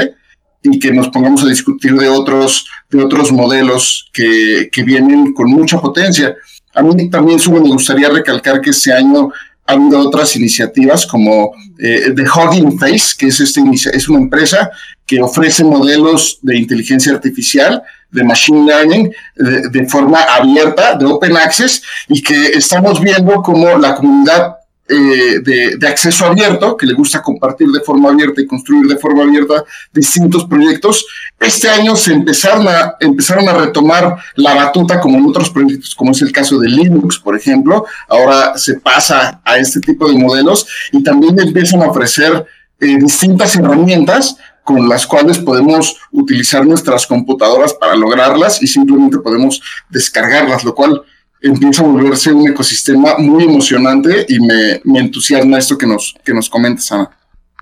[0.71, 5.49] y que nos pongamos a discutir de otros, de otros modelos que, que vienen con
[5.49, 6.35] mucha potencia.
[6.73, 9.31] A mí también me gustaría recalcar que este año
[9.67, 13.61] ha habido otras iniciativas como eh, The Hugging Face, que es, este,
[13.93, 14.69] es una empresa
[15.05, 21.35] que ofrece modelos de inteligencia artificial, de machine learning, de, de, forma abierta, de open
[21.37, 24.55] access, y que estamos viendo como la comunidad
[24.87, 29.23] eh, de, acceso abierto, que le gusta compartir de forma abierta y construir de forma
[29.23, 31.05] abierta distintos proyectos.
[31.39, 36.31] Este año se empezaron a, retomar la batuta como en otros proyectos, como es el
[36.31, 37.85] caso de Linux, por ejemplo.
[38.07, 42.45] Ahora se pasa a este tipo de modelos y también empiezan a ofrecer
[42.79, 49.61] eh, distintas herramientas con las cuales podemos utilizar nuestras computadoras para lograrlas y simplemente podemos
[49.89, 51.01] descargarlas, lo cual
[51.41, 56.33] empieza a volverse un ecosistema muy emocionante y me, me entusiasma esto que nos, que
[56.33, 57.09] nos comentas, Ana.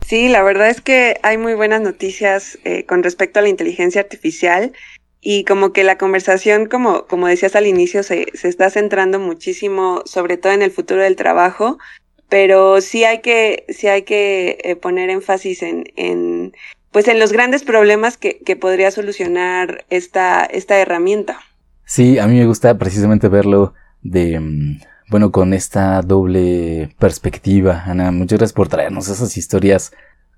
[0.05, 4.01] Sí, la verdad es que hay muy buenas noticias eh, con respecto a la inteligencia
[4.01, 4.73] artificial
[5.21, 10.01] y como que la conversación, como, como decías al inicio, se, se está centrando muchísimo,
[10.05, 11.77] sobre todo en el futuro del trabajo,
[12.27, 16.53] pero sí hay que, sí hay que eh, poner énfasis en, en,
[16.91, 21.39] pues en los grandes problemas que, que podría solucionar esta, esta herramienta.
[21.85, 28.11] Sí, a mí me gusta precisamente verlo de, mm, bueno, con esta doble perspectiva, Ana.
[28.11, 29.91] Muchas gracias por traernos esas historias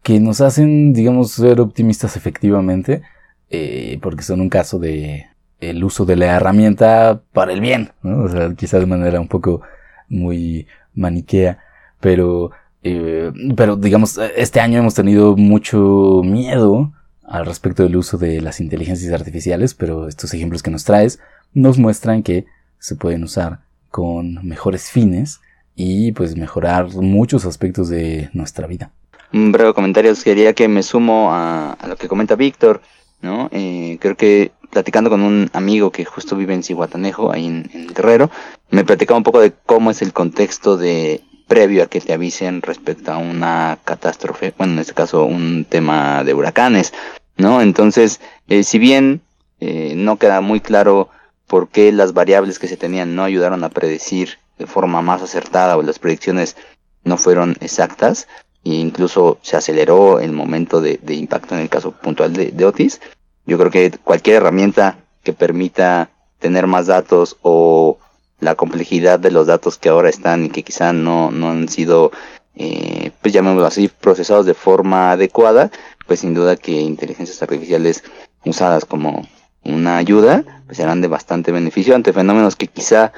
[0.03, 3.01] que nos hacen, digamos, ser optimistas efectivamente,
[3.49, 5.27] eh, porque son un caso de
[5.59, 8.23] el uso de la herramienta para el bien, ¿no?
[8.23, 9.61] O sea, quizás de manera un poco
[10.09, 11.59] muy maniquea,
[11.99, 12.51] pero,
[12.83, 18.59] eh, pero digamos, este año hemos tenido mucho miedo al respecto del uso de las
[18.59, 21.19] inteligencias artificiales, pero estos ejemplos que nos traes
[21.55, 22.45] nos muestran que
[22.77, 25.39] se pueden usar con mejores fines
[25.75, 28.91] y pues mejorar muchos aspectos de nuestra vida.
[29.33, 32.81] Un breve comentario, quería que me sumo a, lo que comenta Víctor,
[33.21, 33.49] ¿no?
[33.51, 37.87] Eh, creo que platicando con un amigo que justo vive en Cihuatanejo, ahí en, en
[37.87, 38.29] Guerrero,
[38.69, 42.61] me platicaba un poco de cómo es el contexto de previo a que te avisen
[42.61, 46.93] respecto a una catástrofe, bueno, en este caso un tema de huracanes,
[47.37, 47.61] ¿no?
[47.61, 49.21] Entonces, eh, si bien
[49.59, 51.09] eh, no queda muy claro
[51.47, 55.77] por qué las variables que se tenían no ayudaron a predecir de forma más acertada
[55.77, 56.55] o las predicciones
[57.03, 58.27] no fueron exactas
[58.63, 62.99] e incluso se aceleró el momento de, impacto en el caso puntual de, Otis.
[63.45, 67.99] Yo creo que cualquier herramienta que permita tener más datos o
[68.39, 72.11] la complejidad de los datos que ahora están y que quizá no, no han sido,
[72.55, 75.69] eh, pues llamémoslo así, procesados de forma adecuada,
[76.07, 78.03] pues sin duda que inteligencias artificiales
[78.45, 79.27] usadas como
[79.63, 83.11] una ayuda, pues serán de bastante beneficio ante fenómenos que quizá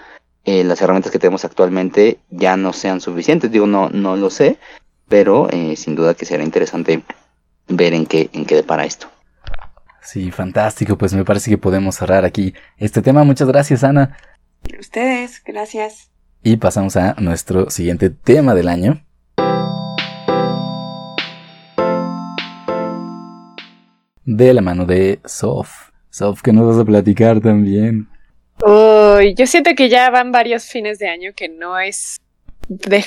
[0.45, 3.51] eh, las herramientas que tenemos actualmente ya no sean suficientes.
[3.51, 4.57] Digo, no, no lo sé,
[5.07, 7.03] pero eh, sin duda que será interesante
[7.67, 9.07] ver en qué, en qué depara esto.
[10.01, 10.97] Sí, fantástico.
[10.97, 13.25] Pues me parece que podemos cerrar aquí este tema.
[13.25, 14.17] Muchas gracias, Ana.
[14.79, 16.09] Ustedes, gracias.
[16.43, 19.03] Y pasamos a nuestro siguiente tema del año.
[24.23, 25.86] De la mano de Sof.
[26.17, 28.07] Sof, que nos vas a platicar también.
[28.65, 32.17] Uy, yo siento que ya van varios fines de año que no es.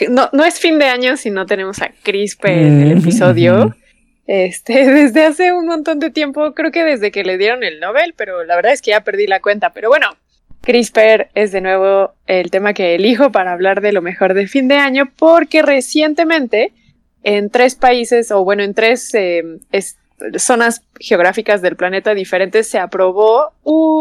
[0.08, 3.74] no, no es fin de año si no tenemos a Crispe en el episodio.
[4.26, 8.14] Este, desde hace un montón de tiempo, creo que desde que le dieron el Nobel,
[8.16, 9.72] pero la verdad es que ya perdí la cuenta.
[9.72, 10.06] Pero bueno,
[10.60, 14.68] CRISPR es de nuevo el tema que elijo para hablar de lo mejor de fin
[14.68, 16.72] de año, porque recientemente
[17.24, 19.42] en tres países, o bueno, en tres eh,
[20.38, 23.52] zonas geográficas del planeta diferentes, se aprobó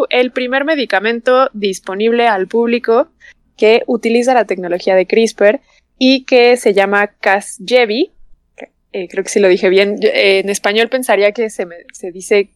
[0.10, 3.10] el primer medicamento disponible al público
[3.58, 5.60] que utiliza la tecnología de CRISPR
[5.98, 8.12] y que se llama Casgevy.
[8.92, 9.98] Eh, creo que sí lo dije bien.
[10.02, 12.50] en español pensaría que se, se dice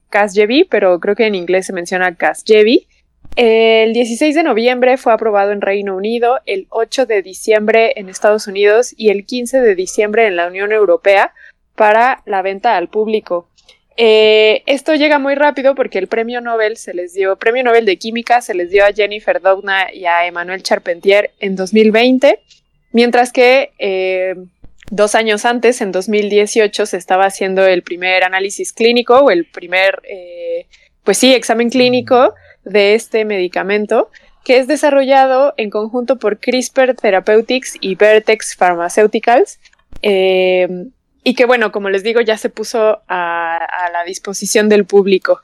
[0.69, 2.87] pero creo que en inglés se menciona Casgevy.
[3.35, 8.47] El 16 de noviembre fue aprobado en Reino Unido, el 8 de diciembre en Estados
[8.47, 11.33] Unidos y el 15 de diciembre en la Unión Europea
[11.75, 13.47] para la venta al público.
[13.95, 17.97] Eh, esto llega muy rápido porque el premio Nobel se les dio, premio Nobel de
[17.97, 22.39] Química se les dio a Jennifer Doudna y a Emmanuel Charpentier en 2020,
[22.91, 24.35] mientras que eh,
[24.89, 30.01] dos años antes, en 2018, se estaba haciendo el primer análisis clínico o el primer,
[30.09, 30.65] eh,
[31.03, 32.33] pues sí, examen clínico
[32.63, 34.09] de este medicamento
[34.43, 39.59] que es desarrollado en conjunto por CRISPR Therapeutics y Vertex Pharmaceuticals.
[41.23, 45.41] Y que bueno, como les digo, ya se puso a, la disposición del público.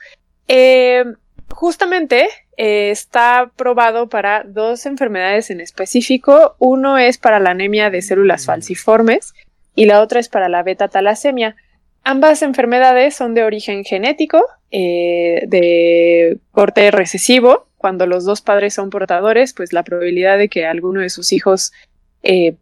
[0.48, 1.06] Eh,
[1.50, 6.56] justamente eh, está probado para dos enfermedades en específico.
[6.60, 9.34] Uno es para la anemia de células falciformes
[9.74, 11.56] y la otra es para la beta talasemia.
[12.04, 17.68] Ambas enfermedades son de origen genético, eh, de corte recesivo.
[17.78, 21.72] Cuando los dos padres son portadores, pues la probabilidad de que alguno de sus hijos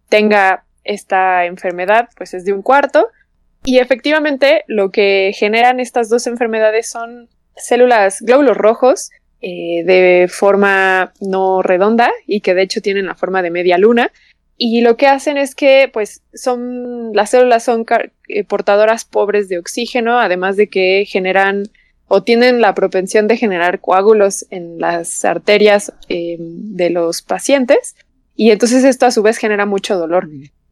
[0.09, 3.09] tenga esta enfermedad, pues es de un cuarto.
[3.63, 9.09] Y efectivamente, lo que generan estas dos enfermedades son células, glóbulos rojos,
[9.41, 14.11] eh, de forma no redonda y que de hecho tienen la forma de media luna,
[14.57, 17.85] y lo que hacen es que, pues, son, las células son
[18.27, 21.63] eh, portadoras pobres de oxígeno, además de que generan
[22.07, 27.95] o tienen la propensión de generar coágulos en las arterias em, de los pacientes,
[28.35, 30.27] y entonces esto a su vez genera mucho dolor.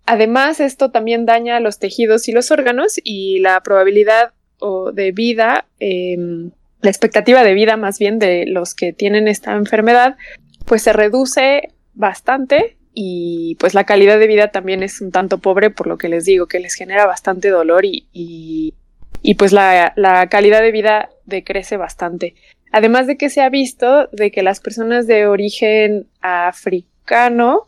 [0.06, 5.65] Además, esto también daña los tejidos y los órganos y la probabilidad o de vida,
[5.80, 10.18] em, la expectativa de vida más bien de los que tienen esta enfermedad,
[10.65, 15.70] pues se reduce bastante y pues la calidad de vida también es un tanto pobre
[15.70, 20.30] por lo que les digo, que les genera bastante dolor y, y, pues la, la,
[20.30, 22.36] calidad de vida decrece bastante.
[22.72, 27.65] Además de que se ha visto de que las personas de origen africano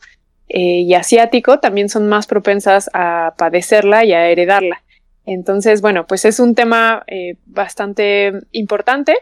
[0.49, 4.83] eh, y asiático también son más propensas a padecerla y a heredarla.
[5.25, 9.17] Entonces, bueno, pues es un tema eh, bastante importante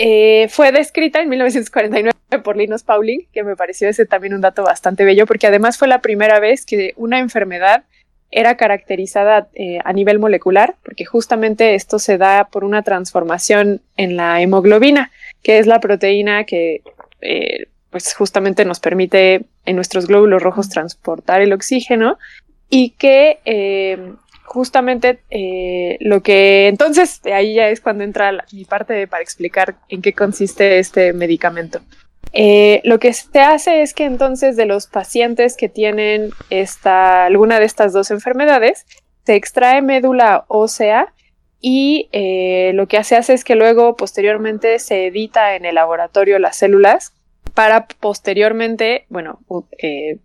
[0.00, 2.12] eh, fue descrita en 1949
[2.44, 5.88] por Linus Pauling, que me pareció ese también un dato bastante bello, porque además fue
[5.88, 7.82] la primera vez que una enfermedad
[8.30, 9.48] era caracterizada
[9.82, 15.10] a nivel molecular, porque justamente esto se da por una transformación en la hemoglobina,
[15.42, 16.82] que es la proteína que
[17.90, 22.18] pues justamente nos permite en nuestros glóbulos rojos transportar el oxígeno
[22.68, 23.38] y que
[24.48, 30.02] justamente eh, lo que entonces ahí ya es cuando entra mi parte para explicar en
[30.02, 31.80] qué consiste este medicamento.
[32.32, 37.58] Eh, lo que se hace es que entonces de los pacientes que tienen esta, alguna
[37.58, 38.86] de estas dos enfermedades,
[39.24, 41.12] se extrae médula ósea
[41.60, 46.38] y eh, lo que se hace es que luego posteriormente se edita en el laboratorio
[46.38, 47.12] las células
[47.58, 49.40] para posteriormente, bueno,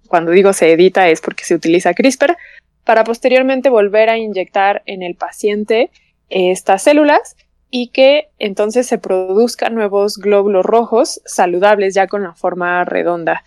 [0.07, 2.37] cuando digo se edita es porque se utiliza CRISPR,
[2.83, 5.89] para posteriormente volver a inyectar en el paciente
[6.29, 7.35] estas células
[7.71, 13.43] y que entonces se produzcan nuevos glóbulos rojos saludables ya con la forma redonda.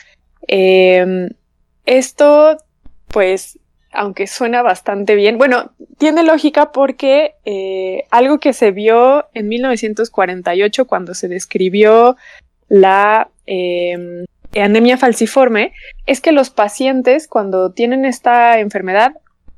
[0.49, 1.29] Em,
[1.85, 2.57] esto,
[3.07, 3.61] pues,
[3.93, 10.89] aunque suena bastante bien, bueno, tiene lógica porque eh, algo que se vio en 1948
[10.89, 12.17] cuando se describió
[12.69, 14.25] la em,
[14.55, 15.73] anemia falciforme
[16.07, 19.15] es que los pacientes cuando tienen esta enfermedad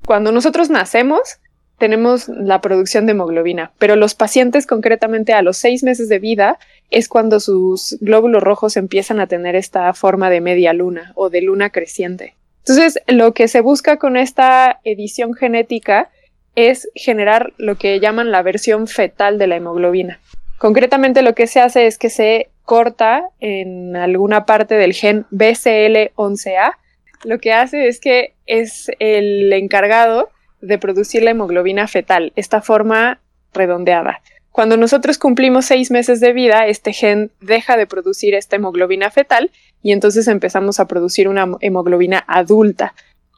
[0.08, 1.38] cuando nosotros nacemos,
[1.76, 6.58] tenemos la producción de hemoglobina, pero los pacientes concretamente a los seis meses de vida
[6.90, 11.42] es cuando sus glóbulos rojos empiezan a tener esta forma de media luna o de
[11.42, 12.34] luna creciente.
[12.60, 16.08] Entonces, lo que se busca con esta edición genética
[16.54, 20.20] es generar lo que llaman la versión fetal de la hemoglobina.
[20.56, 26.74] Concretamente lo que se hace es que se corta en alguna parte del gen BCL11A.
[27.24, 30.28] Lo que hace es que es el encargado
[30.60, 33.22] de producir la hemoglobina fetal, esta forma
[33.54, 34.20] redondeada.
[34.52, 39.50] Cuando nosotros cumplimos seis meses de vida, este gen deja de producir esta hemoglobina fetal
[39.82, 42.92] y entonces empezamos a producir una hemoglobina adulta.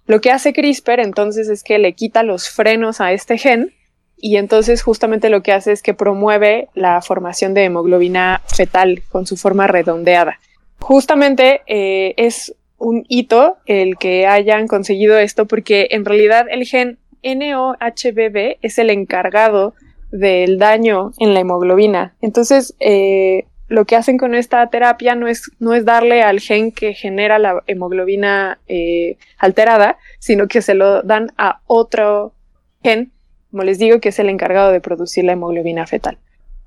[0.06, 3.72] Lo que hace CRISPR entonces es que le quita los frenos a este gen
[4.20, 9.26] y entonces justamente lo que hace es que promueve la formación de hemoglobina fetal con
[9.26, 10.38] su forma redondeada.
[10.78, 16.98] Justamente eh, es un hito el que hayan conseguido esto porque en realidad el gen
[17.22, 19.74] NOHBB es el encargado
[20.10, 22.14] del daño en la hemoglobina.
[22.20, 26.72] Entonces, eh, lo que hacen con esta terapia no es, no es darle al gen
[26.72, 32.34] que genera la hemoglobina eh, alterada, sino que se lo dan a otro
[32.82, 33.12] gen,
[33.50, 36.18] como les digo, que es el encargado de producir la hemoglobina fetal.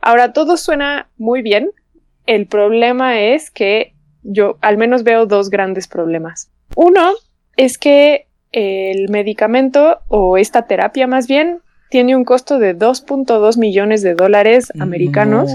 [0.02, 1.72] Ahora, todo suena muy bien.
[2.26, 6.50] El problema es que yo al menos veo dos grandes problemas.
[6.76, 7.14] Uno
[7.58, 11.60] es que el medicamento o esta terapia más bien
[11.90, 15.52] tiene un costo de 2.2 millones de dólares americanos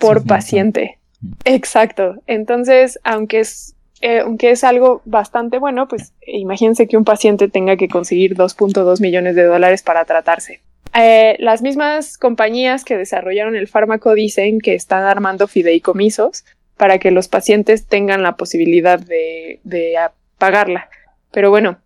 [0.00, 0.98] por paciente.
[1.44, 2.14] Exacto.
[2.26, 7.76] Entonces, aunque es, eh, aunque es algo bastante bueno, pues imagínense que un paciente tenga
[7.76, 10.60] que conseguir 2.2 millones de dólares para tratarse.
[10.94, 16.44] Eh, las mismas compañías que desarrollaron el fármaco dicen que están armando fideicomisos
[16.76, 19.60] para que los pacientes tengan la posibilidad de,
[20.38, 20.88] pagarla.
[21.30, 21.78] Pero bueno,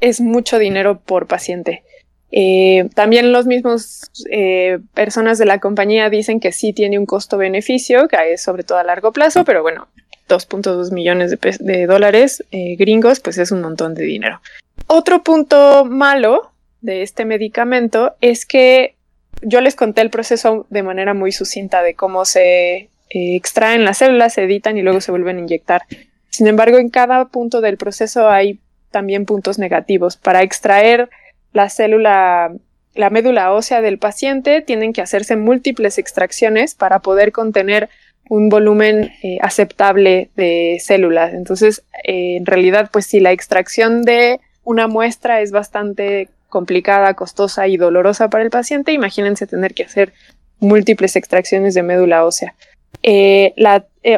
[0.00, 1.82] es mucho dinero por paciente.
[2.30, 8.08] Eh, también los mismos eh, personas de la compañía dicen que sí tiene un costo-beneficio,
[8.08, 9.88] que es sobre todo a largo plazo, pero bueno,
[10.28, 14.40] 2.2 millones de, dólares eh, gringos, pues es un montón de dinero.
[14.86, 16.53] Otro punto malo
[16.84, 18.94] de este medicamento es que
[19.40, 24.34] yo les conté el proceso de manera muy sucinta de cómo se extraen las células,
[24.34, 25.82] se editan y luego se vuelven a inyectar.
[26.28, 28.60] Sin embargo, en cada punto del proceso hay
[28.90, 30.16] también puntos negativos.
[30.16, 31.08] Para extraer
[31.52, 32.52] la célula,
[32.94, 37.88] la médula ósea del paciente, tienen que hacerse múltiples extracciones para poder contener
[38.28, 41.32] un volumen eh, aceptable de células.
[41.32, 47.66] Entonces, eh, en realidad, pues si la extracción de una muestra es bastante complicada, costosa
[47.66, 50.12] y dolorosa para el paciente, imagínense tener que hacer
[50.60, 52.54] múltiples extracciones de médula ósea.
[53.02, 53.52] Eh,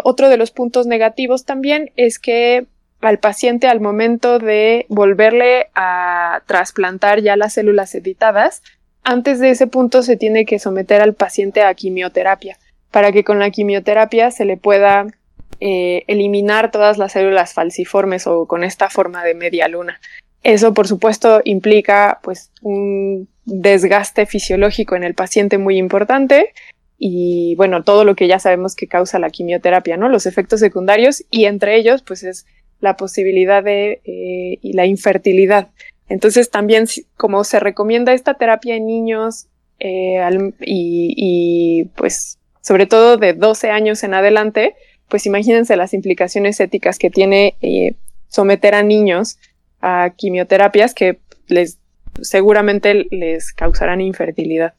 [0.04, 2.66] otro de los puntos negativos también es que
[3.00, 8.62] al paciente al momento de volverle a trasplantar ya las células editadas,
[9.02, 12.58] antes de ese punto se tiene que someter al paciente a quimioterapia
[12.90, 15.06] para que con la quimioterapia se le pueda
[15.60, 19.98] eh, eliminar todas las células falciformes o con esta forma de media luna.
[20.46, 26.52] Eso, por supuesto, implica pues un desgaste fisiológico en el paciente muy importante
[26.96, 30.08] y bueno, todo lo que ya sabemos que causa la quimioterapia, ¿no?
[30.08, 32.46] Los efectos secundarios y entre ellos pues es
[32.78, 35.70] la posibilidad de eh, y la infertilidad.
[36.08, 36.84] Entonces también
[37.16, 39.48] como se recomienda esta terapia en niños
[39.80, 40.20] eh,
[40.60, 44.76] y, pues sobre todo de 12 años en adelante,
[45.08, 47.96] pues imagínense las implicaciones éticas que tiene eh,
[48.28, 49.38] someter a niños
[49.80, 51.18] a quimioterapias que
[51.48, 51.78] les
[52.22, 54.74] seguramente les causarán infertilidad.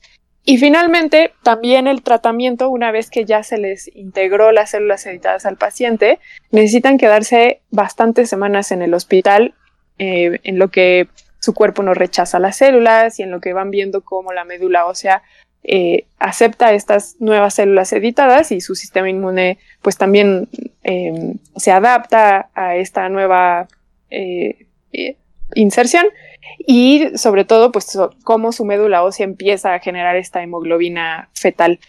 [0.49, 5.45] Y finalmente, también el tratamiento, una vez que ya se les integró las células editadas
[5.45, 6.19] al paciente,
[6.51, 9.55] necesitan quedarse bastantes semanas en el hospital,
[9.99, 13.71] eh, en lo que su cuerpo no rechaza las células y en lo que van
[13.71, 15.21] viendo cómo la médula ósea
[15.63, 20.47] eh, acepta estas nuevas células editadas y su sistema inmune pues también
[20.83, 23.67] eh, se adapta a esta nueva
[25.55, 26.05] inserción
[26.59, 31.79] y sobre todo pues cómo su médula ósea empieza a generar esta hemoglobina fetal.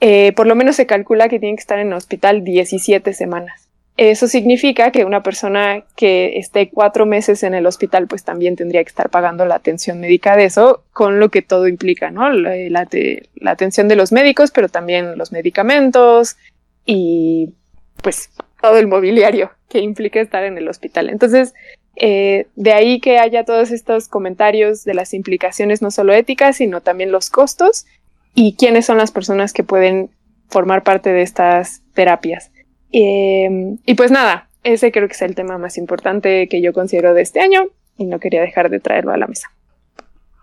[0.00, 3.68] Eh, por lo menos se calcula que tiene que estar en el hospital 17 semanas.
[3.96, 8.84] Eso significa que una persona que esté cuatro meses en el hospital, pues también tendría
[8.84, 12.30] que estar pagando la atención médica de eso, con lo que todo implica, ¿no?
[12.30, 16.36] La, la atención de los médicos, pero también los medicamentos
[16.84, 17.54] y
[18.02, 18.30] pues
[18.60, 21.08] todo el mobiliario que implica estar en el hospital.
[21.08, 21.54] Entonces,
[21.96, 26.82] eh, de ahí que haya todos estos comentarios de las implicaciones no solo éticas, sino
[26.82, 27.86] también los costos
[28.34, 30.10] y quiénes son las personas que pueden
[30.48, 32.50] formar parte de estas terapias.
[32.92, 37.14] Em, y pues nada, ese creo que es el tema más importante que yo considero
[37.14, 37.64] de este año
[37.96, 39.50] y no quería dejar de traerlo a la mesa.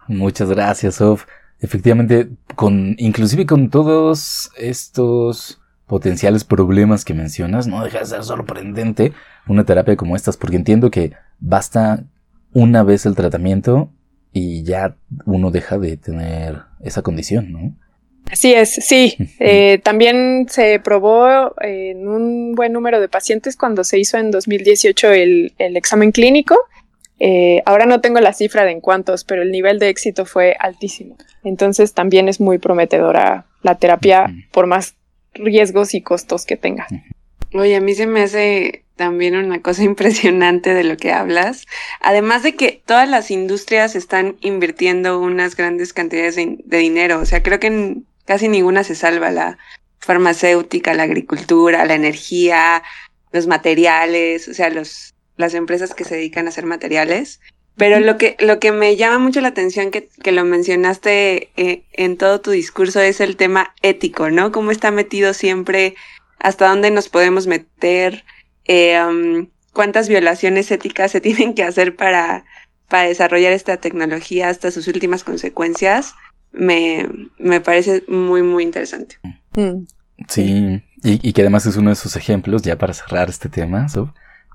[0.07, 1.25] Muchas gracias, Sof.
[1.59, 9.13] efectivamente, con, inclusive con todos estos potenciales problemas que mencionas, no deja de ser sorprendente
[9.47, 12.05] una terapia como estas, porque entiendo que basta
[12.53, 13.91] una vez el tratamiento
[14.31, 17.77] y ya uno deja de tener esa condición, ¿no?
[18.31, 19.15] Así es, sí.
[19.39, 25.11] Eh, también se probó en un buen número de pacientes cuando se hizo en 2018
[25.11, 26.57] el, el examen clínico.
[27.19, 30.55] Eh, ahora no tengo la cifra de en cuántos, pero el nivel de éxito fue
[30.59, 31.17] altísimo.
[31.43, 34.95] Entonces también es muy prometedora la terapia por más
[35.33, 36.87] riesgos y costos que tenga.
[37.53, 41.65] Oye, a mí se me hace también una cosa impresionante de lo que hablas.
[42.01, 47.19] Además de que todas las industrias están invirtiendo unas grandes cantidades de, dinero.
[47.19, 49.31] O sea, creo que casi ninguna se salva.
[49.31, 49.57] La
[49.99, 52.83] farmacéutica, la agricultura, la energía,
[53.31, 57.39] los materiales, o sea, los, las empresas que se dedican a hacer materiales.
[57.75, 61.83] Pero lo que, lo que me llama mucho la atención que, que lo mencionaste eh,
[61.93, 64.51] en todo tu discurso es el tema ético, ¿no?
[64.51, 65.95] Cómo está metido siempre,
[66.39, 68.23] hasta dónde nos podemos meter,
[68.65, 72.45] eh, um, cuántas violaciones éticas se tienen que hacer para,
[72.87, 76.13] para desarrollar esta tecnología hasta sus últimas consecuencias,
[76.51, 79.17] me, me parece muy, muy interesante.
[79.55, 79.85] Mm.
[80.27, 83.87] Sí, y, y, que además es uno de sus ejemplos, ya para cerrar este tema,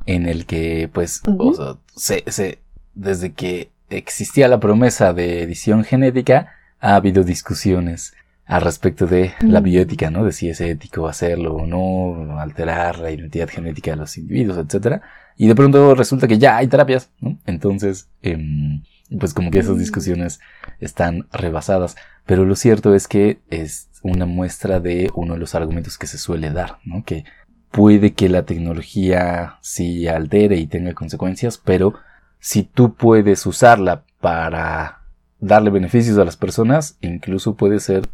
[0.07, 2.61] en el que, pues, o sea, se, se,
[2.95, 8.15] desde que existía la promesa de edición genética, ha habido discusiones
[8.49, 10.25] al respecto de la bioética, ¿no?
[10.25, 15.03] De si es ético hacerlo o no, alterar la identidad genética de los individuos, etc.
[15.37, 17.39] Y de pronto resulta que ya hay terapias, ¿no?
[17.45, 18.83] Entonces, em,
[19.21, 19.81] pues como que esas mm.
[19.81, 20.41] discusiones
[20.81, 21.97] están rebasadas.
[22.25, 26.17] Pero lo cierto es que es una muestra de uno de los argumentos que se
[26.17, 27.05] suele dar, ¿no?
[27.05, 27.25] Que
[27.71, 31.93] puede que la tecnología sí altere y tenga consecuencias, pero
[32.41, 35.03] si tú puedes usarla para
[35.39, 38.09] darle beneficios a las personas, incluso puede ser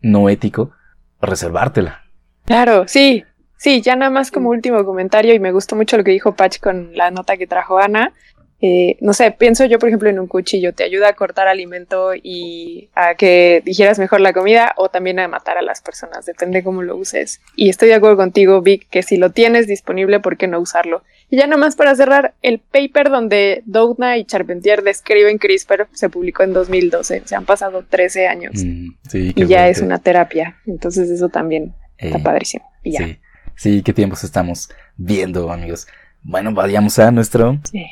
[0.00, 0.72] no ético
[1.20, 2.04] reservártela.
[2.44, 3.24] Claro, sí,
[3.56, 6.60] sí, ya nada más como último comentario y me gustó mucho lo que dijo Patch
[6.60, 8.12] con la nota que trajo Ana.
[8.60, 12.10] Eh, no sé, pienso yo, por ejemplo, en un cuchillo, te ayuda a cortar alimento
[12.20, 16.64] y a que digieras mejor la comida o también a matar a las personas, depende
[16.64, 17.40] cómo lo uses.
[17.54, 21.04] Y estoy de acuerdo contigo, Vic, que si lo tienes disponible, ¿por qué no usarlo?
[21.30, 26.08] Y ya nada más para cerrar, el paper donde Doudna y Charpentier describen CRISPR se
[26.08, 31.10] publicó en 2012, se han pasado 13 años mm, y ya es una terapia, entonces
[31.10, 32.64] eso también está eh, padrísimo.
[32.82, 33.18] Sí,
[33.54, 35.86] sí, qué tiempos estamos viendo, amigos.
[36.22, 37.60] Bueno, vayamos a nuestro...
[37.70, 37.86] Sí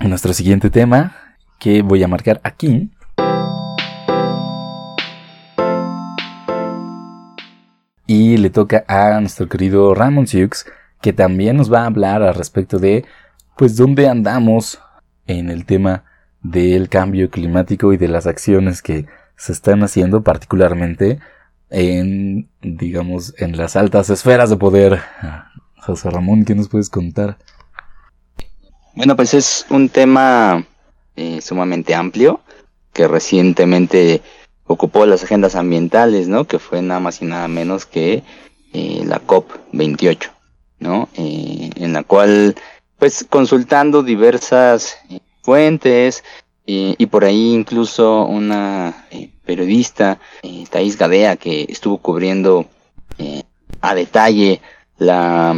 [0.00, 1.16] nuestro siguiente tema
[1.58, 2.90] que voy a marcar aquí.
[8.06, 10.66] Y le toca a nuestro querido Ramon Siux,
[11.00, 13.04] que también nos va a hablar al respecto de,
[13.56, 14.80] pues, dónde andamos
[15.26, 16.04] en el tema
[16.42, 21.20] del cambio climático y de las acciones que se están haciendo, particularmente
[21.70, 25.00] en, digamos, en las altas esferas de poder.
[25.78, 27.38] José Ramón, ¿qué nos puedes contar?
[28.94, 30.66] Bueno, pues es un tema
[31.16, 32.40] eh, sumamente amplio
[32.92, 34.20] que recientemente
[34.66, 36.44] ocupó las agendas ambientales, ¿no?
[36.44, 38.22] Que fue nada más y nada menos que
[38.74, 40.30] eh, la COP 28,
[40.80, 41.08] ¿no?
[41.16, 42.54] Eh, en la cual,
[42.98, 44.98] pues, consultando diversas
[45.42, 46.22] fuentes
[46.64, 49.06] y por ahí incluso una
[49.44, 50.20] periodista,
[50.70, 52.66] Thais Gadea, que estuvo cubriendo
[53.80, 54.62] a detalle
[54.96, 55.54] la,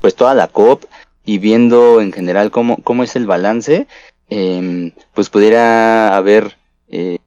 [0.00, 0.86] pues, toda la COP
[1.24, 3.86] y viendo en general cómo, cómo es el balance,
[4.28, 6.56] eh, pues pudiera haber
[6.88, 7.18] eh,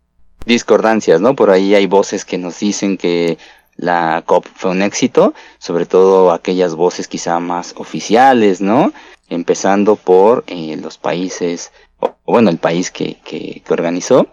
[0.45, 1.35] discordancias, ¿no?
[1.35, 3.37] Por ahí hay voces que nos dicen que
[3.75, 8.93] la COP fue un éxito, sobre todo aquellas voces quizá más oficiales, ¿no?
[9.29, 14.27] Empezando por eh, los países, o, bueno, el país que, que, que organizó,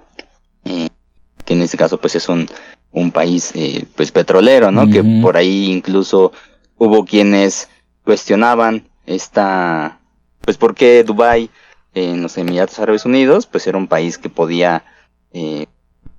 [0.64, 0.88] eh,
[1.44, 2.48] que en este caso pues es un,
[2.92, 4.88] un país eh, pues petrolero, ¿no?
[4.90, 6.32] Que por ahí incluso
[6.76, 7.68] hubo quienes
[8.04, 9.98] cuestionaban esta,
[10.40, 11.50] pues porque Dubai
[11.94, 14.84] en los Emiratos Árabes Unidos, pues era un país que podía
[15.32, 15.66] eh,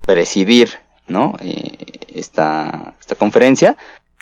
[0.04, 0.70] presidir,
[1.08, 1.34] ¿no?
[1.40, 1.78] Eh,
[2.14, 3.76] esta, esta conferencia.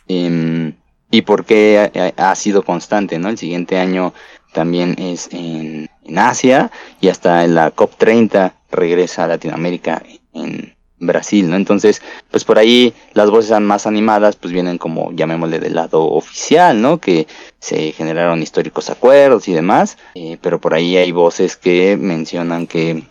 [0.08, 0.74] Em,
[1.10, 3.28] y porque ha, ha, sido constante, ¿no?
[3.28, 4.14] El siguiente año
[4.52, 10.02] también es en, en Asia y hasta en la COP30 regresa a Latinoamérica
[10.32, 11.56] en, Brasil, ¿no?
[11.56, 16.80] Entonces, pues por ahí las voces más animadas, pues vienen como, llamémosle, del lado oficial,
[16.80, 16.98] ¿no?
[16.98, 17.26] Que
[17.58, 23.02] se generaron históricos acuerdos y demás, eh, pero por ahí hay voces que mencionan que,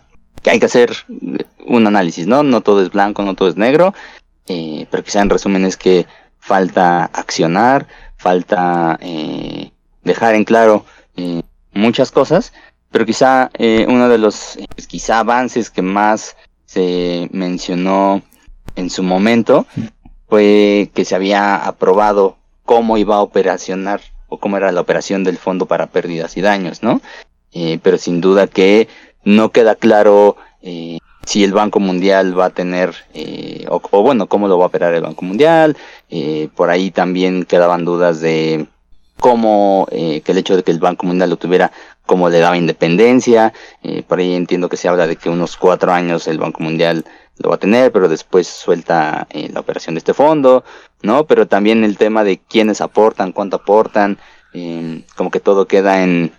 [0.42, 0.92] que, hay que hacer
[1.66, 2.42] un análisis, ¿no?
[2.44, 3.92] No todo es blanco, no todo es negro,
[4.46, 6.06] eh, pero quizá en resumen es que
[6.38, 9.72] falta accionar, falta eh,
[10.04, 10.86] dejar en claro
[11.74, 12.54] muchas cosas,
[12.90, 13.50] pero quizá
[13.88, 16.34] uno de los pues, quizá avances que más
[16.70, 18.22] se mencionó
[18.76, 19.66] en su momento
[20.28, 25.36] fue que se había aprobado cómo iba a operacionar o cómo era la operación del
[25.36, 27.00] fondo para pérdidas y daños, ¿no?
[27.52, 28.86] Eh, pero sin duda que
[29.24, 34.28] no queda claro eh, si el Banco Mundial va a tener, eh, o, o, bueno,
[34.28, 35.76] cómo lo va a operar el Banco Mundial.
[36.08, 38.68] Eh, por ahí también quedaban dudas de
[39.20, 41.72] cómo, eh, que el hecho de que el Banco Mundial lo tuviera,
[42.10, 43.52] cómo le daba independencia.
[43.84, 47.04] Eh, por ahí entiendo que se habla de que unos cuatro años el Banco Mundial
[47.38, 50.64] lo va a tener, pero después suelta eh, la operación de este fondo,
[51.02, 51.24] ¿no?
[51.26, 54.18] Pero también el tema de quiénes aportan, cuánto aportan,
[54.52, 56.32] eh, como que todo queda en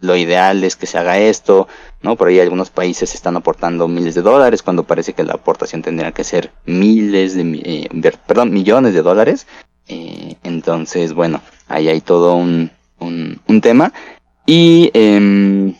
[0.00, 1.68] lo ideal es que se haga esto,
[2.00, 2.16] ¿no?
[2.16, 6.12] Por ahí algunos países están aportando miles de dólares cuando parece que la aportación tendría
[6.12, 9.46] que ser miles de, eh, perdón, millones de dólares.
[9.86, 13.92] Entonces, bueno, ahí hay todo un, un, un tema.
[14.46, 15.74] Y em,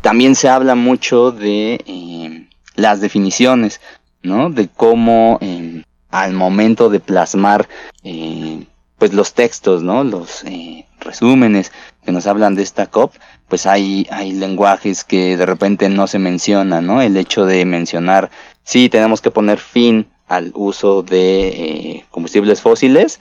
[0.00, 3.80] también se habla mucho de em, las definiciones,
[4.22, 4.50] ¿no?
[4.50, 7.68] De cómo em, al momento de plasmar
[8.04, 8.64] eh,
[8.98, 10.04] pues los textos, ¿no?
[10.04, 11.72] Los eh, resúmenes
[12.04, 13.14] que nos hablan de esta COP,
[13.48, 17.00] pues hay, hay lenguajes que de repente no se mencionan, ¿no?
[17.02, 18.30] El hecho de mencionar,
[18.62, 23.20] sí, tenemos que poner fin al uso de eh, combustibles fósiles,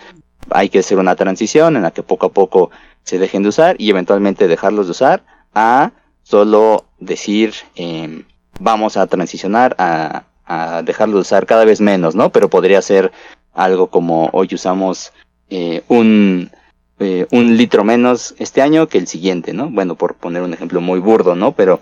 [0.49, 2.71] hay que hacer una transición en la que poco a poco
[3.03, 5.23] se dejen de usar y eventualmente dejarlos de usar
[5.53, 5.91] a
[6.23, 8.23] solo decir eh,
[8.59, 12.31] vamos a transicionar a, a dejarlo de usar cada vez menos, ¿no?
[12.31, 13.11] Pero podría ser
[13.53, 15.13] algo como hoy usamos
[15.49, 16.51] eh, un,
[16.99, 19.69] eh, un litro menos este año que el siguiente, ¿no?
[19.69, 21.53] Bueno, por poner un ejemplo muy burdo, ¿no?
[21.53, 21.79] Pero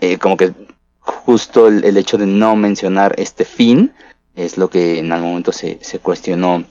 [0.00, 0.52] eh, como que
[1.00, 3.92] justo el, el hecho de no mencionar este fin
[4.36, 6.64] es lo que en algún momento se, se cuestionó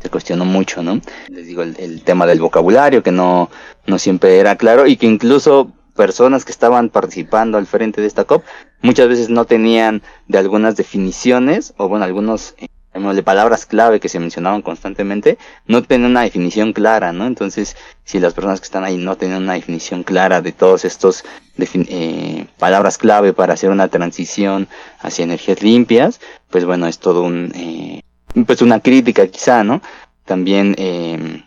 [0.00, 1.00] se cuestionó mucho, ¿no?
[1.28, 3.50] Les digo, el, tema del vocabulario que no,
[3.86, 8.24] no siempre era claro y que incluso personas que estaban participando al frente de esta
[8.24, 8.44] COP
[8.82, 12.54] muchas veces no tenían de algunas definiciones o bueno, algunos
[12.96, 15.36] de palabras clave que se mencionaban constantemente,
[15.66, 17.26] no tenían una definición clara, ¿no?
[17.26, 21.24] Entonces, si las personas que están ahí no tenían una definición clara de todos estos
[21.58, 24.68] eh, palabras clave para hacer una transición
[25.00, 28.00] hacia energías limpias, pues bueno, es todo un, eh,
[28.44, 29.80] pues una crítica quizá, ¿no?
[30.24, 31.42] También eh,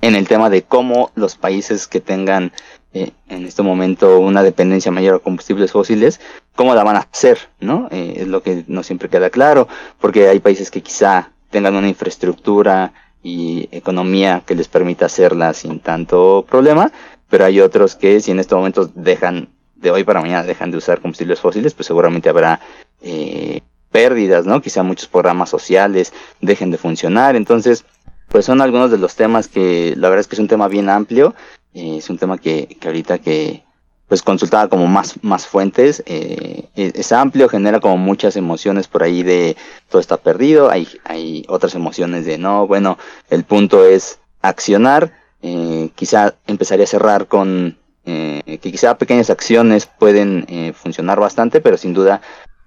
[0.00, 2.52] en el tema de cómo los países que tengan
[2.92, 6.20] eh, en este momento una dependencia mayor a combustibles fósiles,
[6.56, 7.88] cómo la van a hacer, ¿no?
[7.90, 9.68] Eh, es lo que no siempre queda claro,
[10.00, 15.80] porque hay países que quizá tengan una infraestructura y economía que les permita hacerla sin
[15.80, 16.90] tanto problema,
[17.28, 20.78] pero hay otros que si en estos momentos dejan, de hoy para mañana dejan de
[20.78, 22.60] usar combustibles fósiles, pues seguramente habrá
[23.02, 23.60] eh,
[23.90, 24.60] pérdidas, ¿no?
[24.60, 27.84] Quizá muchos programas sociales dejen de funcionar, entonces,
[28.28, 30.88] pues son algunos de los temas que la verdad es que es un tema bien
[30.88, 31.34] amplio,
[31.74, 33.64] eh, es un tema que, que ahorita que
[34.10, 39.04] pues consultaba como más, más fuentes, eh, es, es amplio, genera como muchas emociones por
[39.04, 39.56] ahí de
[39.88, 42.98] todo está perdido, hay, hay otras emociones de no, bueno,
[43.30, 45.12] el punto es accionar,
[45.42, 51.76] eh, quizá empezaría a cerrar con eh, que quizá pequeñas acciones pueden funcionar bastante, pero
[51.76, 52.20] sin duda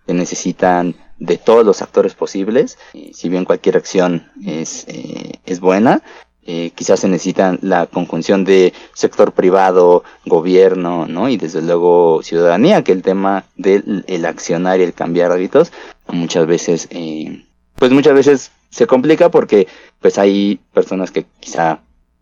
[0.07, 5.61] se necesitan de todos los actores posibles, eh, si bien cualquier acción es, eh, es
[5.61, 6.03] buena,
[6.45, 11.29] eh, quizás se necesita la conjunción de sector privado, gobierno, ¿no?
[11.29, 15.71] Y desde luego ciudadanía, que el tema del el accionar y el cambiar hábitos
[16.09, 17.45] muchas veces, eh,
[17.75, 19.67] pues muchas veces se complica porque
[20.01, 21.79] pues hay personas que quizá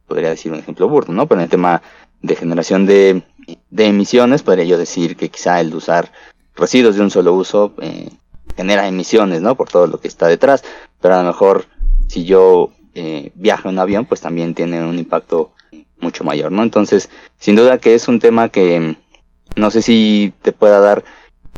[0.08, 1.26] podría decir un ejemplo burdo, ¿no?
[1.26, 1.82] Pero en el tema
[2.22, 3.24] de generación de,
[3.72, 6.12] de emisiones, podría yo decir que quizá el usar
[6.56, 8.10] residuos de un solo uso eh,
[8.62, 9.56] genera emisiones, ¿no?
[9.56, 10.64] Por todo lo que está detrás,
[11.02, 11.66] pero a lo mejor
[12.08, 15.52] si yo eh, viajo en avión, pues también tiene un impacto
[16.00, 16.62] mucho mayor, ¿no?
[16.62, 17.10] Entonces,
[17.40, 18.98] sin duda que es un tema que
[19.56, 21.04] no sé si te pueda dar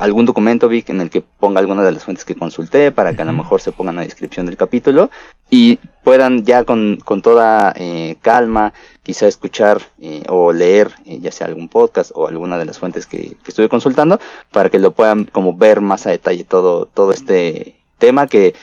[0.03, 3.21] algún documento, Vic, en el que ponga alguna de las fuentes que consulté para que
[3.21, 5.09] a lo mejor se pongan en la descripción del capítulo
[5.49, 11.31] y puedan ya con, con toda eh, calma quizá escuchar eh, o leer eh, ya
[11.31, 14.19] sea algún podcast o alguna de las fuentes que, que estuve consultando
[14.51, 18.55] para que lo puedan como ver más a detalle todo, todo este tema que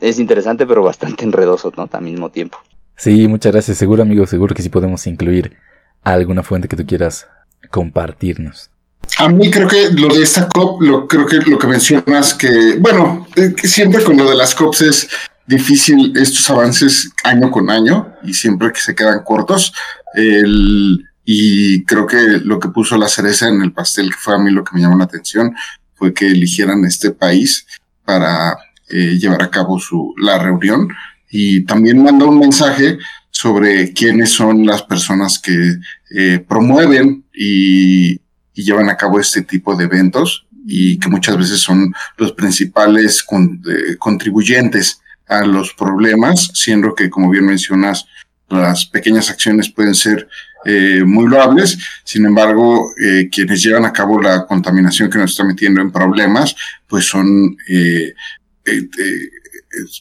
[0.00, 1.90] es interesante pero bastante enredoso, ¿no?
[1.92, 2.56] Al mismo tiempo.
[2.96, 3.76] Sí, muchas gracias.
[3.76, 5.58] Seguro, amigo, seguro que sí podemos incluir
[6.02, 7.28] alguna fuente que tú quieras
[7.70, 8.70] compartirnos.
[9.18, 12.76] A mí creo que lo de esta COP, lo creo que lo que mencionas que,
[12.78, 15.08] bueno, eh, siempre con lo de las COPs es
[15.46, 19.72] difícil estos avances año con año y siempre que se quedan cortos.
[20.14, 24.38] El, y creo que lo que puso la cereza en el pastel, que fue a
[24.38, 25.54] mí lo que me llamó la atención,
[25.94, 27.66] fue que eligieran este país
[28.04, 28.56] para
[28.88, 30.88] eh, llevar a cabo su, la reunión
[31.30, 32.98] y también manda un mensaje
[33.30, 35.76] sobre quiénes son las personas que
[36.14, 38.20] eh, promueven y,
[38.56, 43.24] y llevan a cabo este tipo de eventos y que muchas veces son los principales
[43.30, 48.06] eh, contribuyentes a los problemas, siendo que, como bien mencionas,
[48.48, 50.28] las pequeñas acciones pueden ser
[50.64, 55.44] eh, muy loables, sin embargo, eh, quienes llevan a cabo la contaminación que nos está
[55.44, 56.56] metiendo en problemas,
[56.88, 57.56] pues son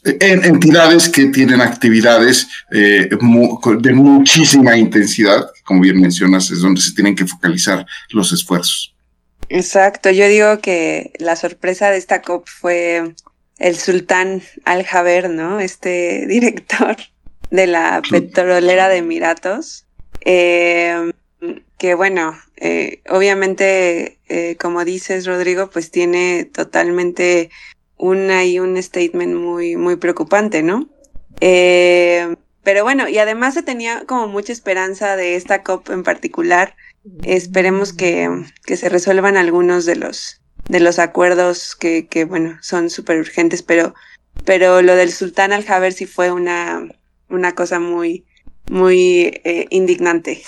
[0.03, 7.15] eh, entidades que tienen actividades de muchísima intensidad, como bien mencionas, es donde se tienen
[7.15, 8.95] que focalizar los esfuerzos.
[9.49, 13.13] Exacto, yo digo que la sorpresa de esta COP fue
[13.59, 15.59] el sultán Al-Jaber, ¿no?
[15.59, 16.97] Este director
[17.51, 19.85] de la petrolera de Emiratos.
[20.21, 21.11] Eh,
[21.77, 27.51] que bueno, eh, obviamente, eh, como dices, Rodrigo, pues tiene totalmente
[27.97, 30.89] una y un statement muy, muy preocupante, ¿no?
[31.39, 36.75] pero bueno, y además se tenía como mucha esperanza de esta COP en particular.
[37.23, 38.27] Esperemos que,
[38.65, 43.61] que se resuelvan algunos de los, de los acuerdos que, que bueno, son súper urgentes,
[43.61, 43.93] pero,
[44.45, 46.87] pero lo del sultán al-Jaber sí fue una,
[47.29, 48.25] una cosa muy,
[48.69, 50.41] muy eh, indignante.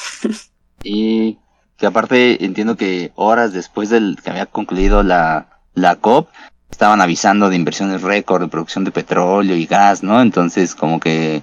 [0.84, 1.38] Y
[1.78, 6.30] que aparte entiendo que horas después del que había concluido la, la COP,
[6.70, 10.22] estaban avisando de inversiones récord, de producción de petróleo y gas, ¿no?
[10.22, 11.42] Entonces como que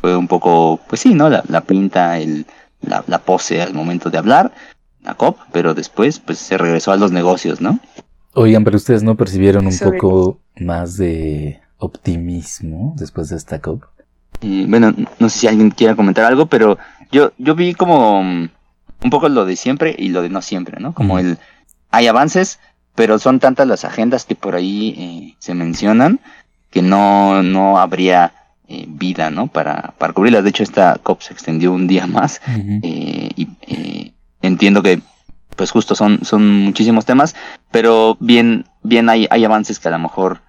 [0.00, 1.28] fue un poco, pues sí, ¿no?
[1.28, 2.46] La, la pinta, el,
[2.80, 4.52] la, la pose al momento de hablar,
[5.02, 7.78] la COP, pero después pues se regresó a los negocios, ¿no?
[8.34, 13.84] Oigan, pero ustedes no percibieron un poco más de optimismo después de esta COP.
[14.40, 16.76] Y bueno, no sé si alguien quiera comentar algo, pero
[17.10, 20.92] yo, yo vi como un poco lo de siempre y lo de no siempre, ¿no?
[20.92, 21.38] Como el
[21.90, 22.58] hay avances,
[22.96, 26.18] pero son tantas las agendas que por ahí eh, se mencionan
[26.70, 28.32] que no, no habría
[28.68, 29.46] eh, vida, ¿no?
[29.46, 30.42] Para, para cubrirlas.
[30.42, 32.40] De hecho, esta COP se extendió un día más
[32.82, 35.00] eh, y entiendo que
[35.56, 37.34] pues justo son, son muchísimos temas,
[37.70, 40.40] pero bien, bien hay, hay avances que a lo mejor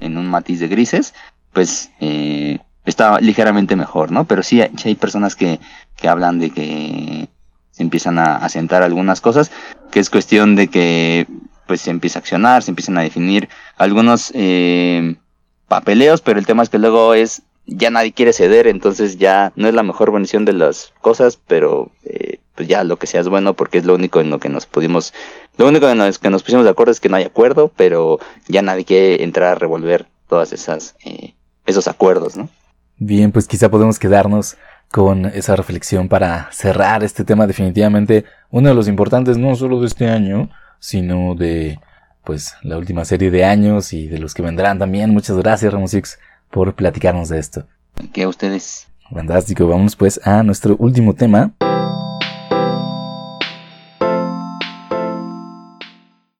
[0.00, 1.14] en un matiz de grises,
[1.52, 4.24] pues eh, está ligeramente mejor, ¿no?
[4.24, 5.60] Pero sí, hay personas que,
[5.96, 7.28] que hablan de que
[7.70, 9.52] se empiezan a asentar algunas cosas,
[9.90, 11.26] que es cuestión de que
[11.68, 15.14] pues se empieza a accionar, se empiezan a definir algunos eh,
[15.68, 19.68] papeleos, pero el tema es que luego es ya nadie quiere ceder, entonces ya no
[19.68, 23.28] es la mejor versión de las cosas, pero eh, pues ya lo que sea es
[23.28, 25.12] bueno porque es lo único en lo que nos pudimos,
[25.58, 28.18] lo único en lo que nos pusimos de acuerdo es que no hay acuerdo, pero
[28.48, 31.34] ya nadie quiere entrar a revolver todas esas eh,
[31.66, 32.48] esos acuerdos, ¿no?
[32.96, 34.56] Bien, pues quizá podemos quedarnos
[34.90, 39.86] con esa reflexión para cerrar este tema definitivamente uno de los importantes no solo de
[39.86, 40.48] este año,
[40.78, 41.78] sino de
[42.24, 45.10] pues la última serie de años y de los que vendrán también.
[45.10, 46.18] Muchas gracias Ramusix
[46.50, 47.66] por platicarnos de esto.
[48.12, 48.86] Que a ustedes.
[49.10, 51.52] Fantástico, vamos pues a nuestro último tema.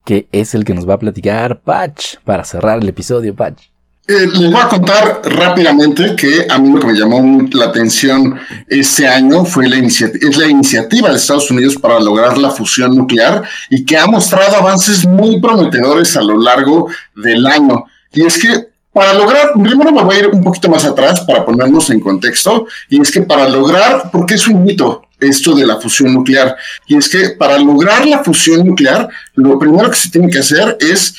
[0.05, 3.69] Que es el que nos va a platicar Patch para cerrar el episodio, Patch.
[4.11, 8.41] Eh, les voy a contar rápidamente que a mí lo que me llamó la atención
[8.67, 13.85] este año fue la la iniciativa de Estados Unidos para lograr la fusión nuclear y
[13.85, 17.85] que ha mostrado avances muy prometedores a lo largo del año.
[18.15, 21.45] Y es que para lograr, primero me voy a ir un poquito más atrás para
[21.45, 25.77] ponernos en contexto, y es que para lograr, porque es un mito esto de la
[25.77, 26.57] fusión nuclear,
[26.87, 30.79] y es que para lograr la fusión nuclear, lo primero que se tiene que hacer
[30.81, 31.15] es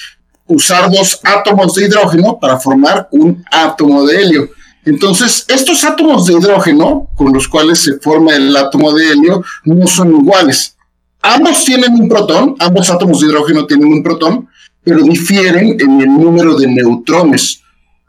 [0.50, 4.50] usar dos átomos de hidrógeno para formar un átomo de helio.
[4.84, 9.88] Entonces, estos átomos de hidrógeno con los cuales se forma el átomo de helio no
[9.88, 10.76] son iguales.
[11.22, 14.50] Ambos tienen un protón, ambos átomos de hidrógeno tienen un protón,
[14.84, 17.62] pero difieren en el número de neutrones.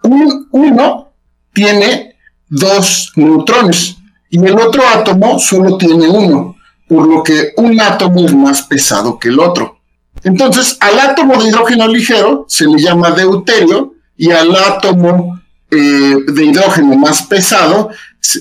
[0.03, 1.13] uno
[1.53, 2.17] tiene
[2.49, 3.97] dos neutrones
[4.31, 6.57] y el otro átomo solo tiene uno,
[6.89, 9.80] por lo que un átomo es más pesado que el otro.
[10.25, 15.41] Entonces, al átomo de hidrógeno ligero se le llama deuterio y al átomo
[15.71, 17.91] eh, de hidrógeno más pesado,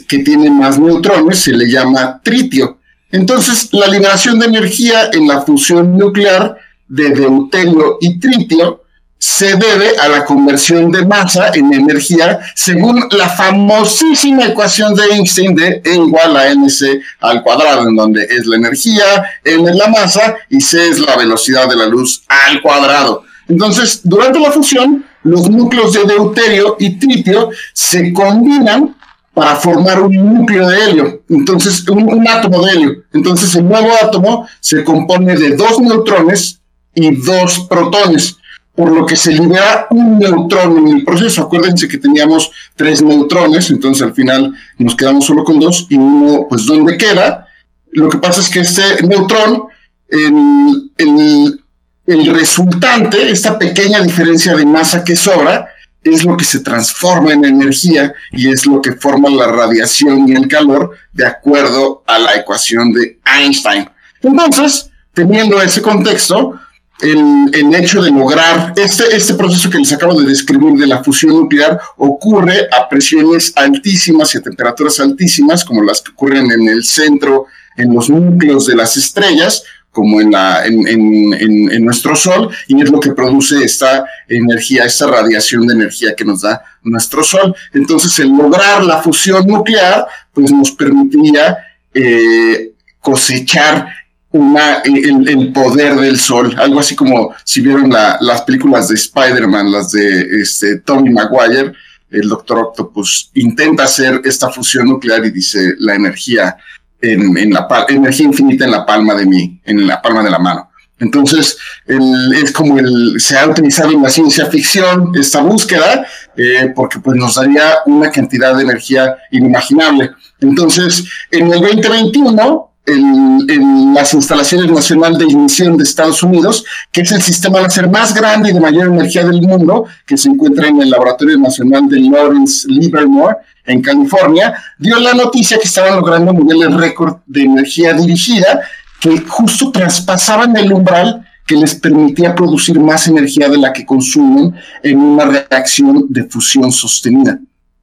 [0.07, 2.79] que tiene más neutrones, se le llama tritio.
[3.11, 6.57] Entonces, la liberación de energía en la fusión nuclear
[6.87, 8.83] de deuterio y tritio
[9.19, 15.55] se debe a la conversión de masa en energía según la famosísima ecuación de Einstein
[15.55, 19.03] de E igual a mc al cuadrado, en donde es la energía,
[19.43, 23.23] n es la masa y c es la velocidad de la luz al cuadrado.
[23.49, 28.95] Entonces, durante la fusión, los núcleos de deuterio y tritio se combinan
[29.33, 33.03] para formar un núcleo de helio, entonces un átomo de helio.
[33.13, 36.59] Entonces el nuevo átomo se compone de dos neutrones
[36.93, 38.38] y dos protones
[38.79, 41.41] por lo que se libera un neutrón en el proceso.
[41.41, 46.45] Acuérdense que teníamos tres neutrones, entonces al final nos quedamos solo con dos y uno,
[46.47, 47.45] pues, ¿dónde queda?
[47.91, 49.63] Lo que pasa es que este neutrón,
[50.07, 51.61] el,
[52.05, 55.67] el resultante, esta pequeña diferencia de masa que sobra,
[56.01, 60.31] es lo que se transforma en energía y es lo que forma la radiación y
[60.31, 63.89] el calor de acuerdo a la ecuación de Einstein.
[64.21, 66.57] Entonces, teniendo ese contexto,
[67.01, 71.03] el, el, hecho de lograr este, este proceso que les acabo de describir de la
[71.03, 76.67] fusión nuclear ocurre a presiones altísimas y a temperaturas altísimas, como las que ocurren en
[76.67, 77.45] el centro,
[77.77, 82.81] en los núcleos de las estrellas, como en, la, en, en, en, nuestro Sol, y
[82.81, 87.55] es lo que produce esta energía, esta radiación de energía que nos da nuestro Sol.
[87.73, 91.57] Entonces, el lograr la fusión nuclear, pues nos permitiría
[91.93, 93.87] eh, cosechar
[94.31, 98.95] una, el, el, poder del sol, algo así como si vieron la, las películas de
[98.95, 101.73] Spider-Man, las de este, Tony Maguire,
[102.11, 106.57] el Doctor Octopus intenta hacer esta fusión nuclear y dice la energía
[107.01, 110.39] en, en la energía infinita en la palma de mi, en la palma de la
[110.39, 110.69] mano.
[110.99, 111.57] Entonces,
[111.87, 116.05] es como el, se ha utilizado en la ciencia ficción esta búsqueda,
[116.35, 120.11] eh, porque pues nos daría una cantidad de energía inimaginable.
[120.41, 127.11] Entonces, en el 2021, en, las instalaciones nacional de ignición de Estados Unidos, que es
[127.11, 130.81] el sistema láser más grande y de mayor energía del mundo, que se encuentra en
[130.81, 136.73] el Laboratorio Nacional de Lawrence Livermore, en California, dio la noticia que estaban logrando niveles
[136.73, 138.61] récord de energía dirigida
[138.99, 144.53] que justo traspasaban el umbral que les permitía producir más energía de la que consumen
[144.83, 147.39] en una reacción de fusión sostenida.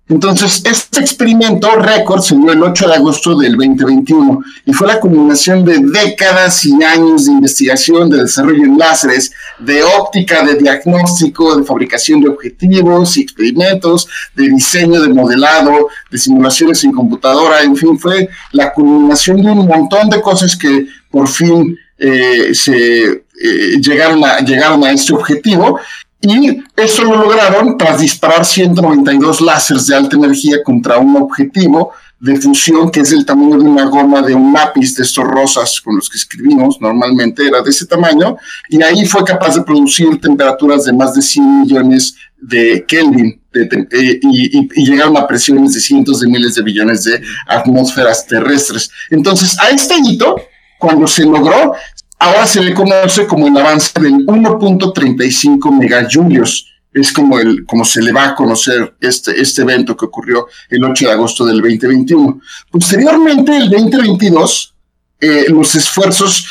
[0.09, 5.01] Entonces, este experimento récord se dio el 8 de agosto del 2021 y fue la
[5.01, 11.57] culminación de décadas y años de investigación, de desarrollo en láseres, de óptica, de diagnóstico,
[11.57, 17.75] de fabricación de objetivos y experimentos, de diseño, de modelado, de simulaciones en computadora, en
[17.75, 23.07] fin, fue la culminación de un montón de cosas que por fin eh, se
[23.43, 25.81] eh, llegaron, a, llegaron a este objetivo
[26.27, 32.37] y eso lo lograron tras disparar 192 láseres de alta energía contra un objetivo de
[32.41, 35.97] fusión que es del tamaño de una goma de un lápiz de estos rosas con
[35.97, 38.37] los que escribimos, normalmente era de ese tamaño,
[38.69, 44.21] y ahí fue capaz de producir temperaturas de más de 100 millones de Kelvin eh,
[44.23, 48.91] y, y, llegaron a presiones de cientos de miles de billones de atmósferas terrestres.
[49.11, 50.37] Entonces, a este hito,
[50.79, 51.75] cuando se logró,
[52.19, 56.73] ahora se le conoce como el avance del 1.35 megajulios.
[56.93, 60.83] Es como, el, como se le va a conocer este, este evento que ocurrió el
[60.83, 62.41] 8 de agosto del 2021.
[62.71, 64.75] Posteriormente, el 2022,
[65.21, 66.47] eh, los esfuerzos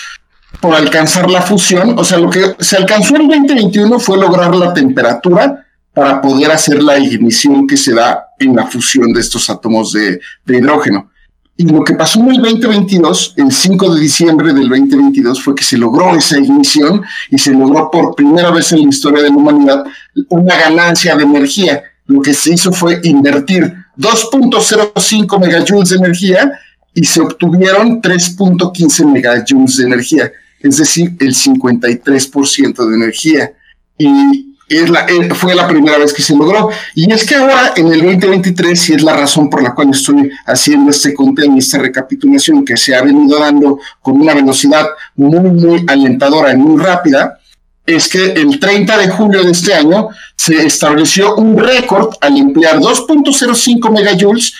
[0.61, 4.55] por alcanzar la fusión, o sea, lo que se alcanzó en el 2021 fue lograr
[4.55, 9.49] la temperatura para poder hacer la ignición que se da en la fusión de estos
[9.49, 11.09] átomos de, de hidrógeno.
[11.57, 15.63] Y lo que pasó en el 2022, el 5 de diciembre del 2022, fue que
[15.63, 17.01] se logró esa ignición
[17.31, 19.85] y se logró por primera vez en la historia de la humanidad
[20.29, 21.81] una ganancia de energía.
[22.07, 26.59] Lo que se hizo fue invertir 2.05 megajoules de energía
[26.93, 33.53] y se obtuvieron 3.15 megajoules de energía, es decir, el 53% de energía.
[33.97, 36.69] Y es la, eh, fue la primera vez que se logró.
[36.95, 40.31] Y es que ahora, en el 2023, y es la razón por la cual estoy
[40.45, 45.51] haciendo este conteo y esta recapitulación que se ha venido dando con una velocidad muy,
[45.51, 47.39] muy alentadora y muy rápida,
[47.85, 52.79] es que el 30 de julio de este año se estableció un récord al emplear
[52.79, 54.53] 2.05 megajoules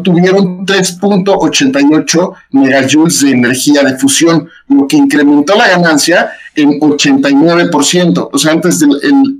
[0.00, 8.30] tuvieron 3.88 megajoules de energía de fusión, lo que incrementó la ganancia en 89%.
[8.32, 8.90] O sea, antes del,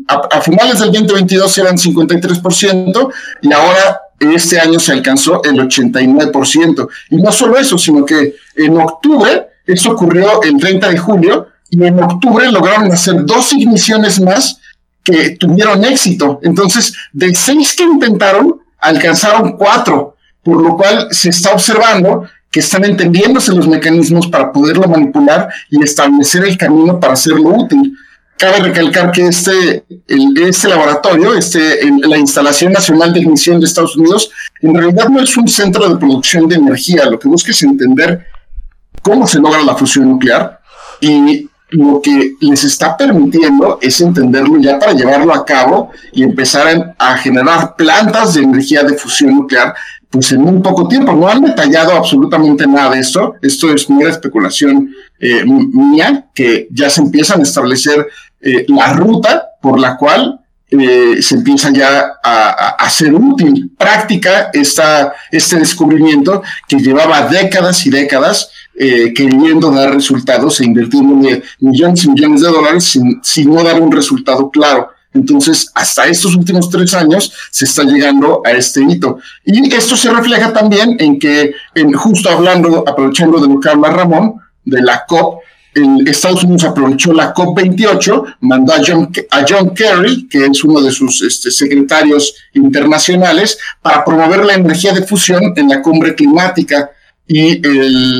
[0.08, 6.88] a, finales del 2022 eran 53% y ahora este año se alcanzó el 89%.
[7.10, 11.84] Y no solo eso, sino que en octubre, esto ocurrió el 30 de julio, y
[11.84, 14.58] en octubre lograron hacer dos igniciones más
[15.02, 16.38] que tuvieron éxito.
[16.42, 22.84] Entonces, de seis que intentaron, alcanzaron cuatro, por lo cual se está observando que están
[22.84, 27.96] entendiéndose los mecanismos para poderlo manipular y establecer el camino para hacerlo útil.
[28.36, 34.30] Cabe recalcar que este, este laboratorio, este, la Instalación Nacional de Ignición de Estados Unidos,
[34.60, 37.06] en realidad no es un centro de producción de energía.
[37.06, 38.26] Lo que busca es entender
[39.00, 40.60] cómo se logra la fusión nuclear
[41.00, 46.94] y lo que les está permitiendo es entenderlo ya para llevarlo a cabo y empezar
[46.98, 49.74] a generar plantas de energía de fusión nuclear
[50.12, 51.12] pues en un poco tiempo.
[51.14, 53.34] No han detallado absolutamente nada de esto.
[53.42, 58.06] Esto es una especulación eh, mía, que ya se empiezan a establecer
[58.40, 60.38] eh, la ruta por la cual
[60.68, 67.90] eh, se empieza ya a, hacer útil, práctica esta, este descubrimiento que llevaba décadas y
[67.90, 71.14] décadas eh, queriendo dar resultados e invirtiendo
[71.60, 74.88] millones y millones de dólares sin, sin no dar un resultado claro.
[75.14, 79.18] Entonces, hasta estos últimos tres años se está llegando a este hito.
[79.44, 84.34] Y esto se refleja también en que, en, justo hablando, aprovechando de lo Ramón,
[84.64, 85.42] de la COP,
[85.74, 90.80] el Estados Unidos aprovechó la COP28, mandó a John, a John Kerry, que es uno
[90.80, 96.90] de sus este, secretarios internacionales, para promover la energía de fusión en la cumbre climática.
[97.26, 97.62] Y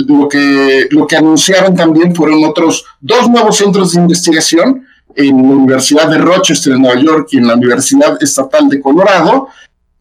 [0.06, 4.86] lo, que, lo que anunciaron también fueron otros dos nuevos centros de investigación
[5.16, 9.48] en la Universidad de Rochester en Nueva York y en la Universidad Estatal de Colorado.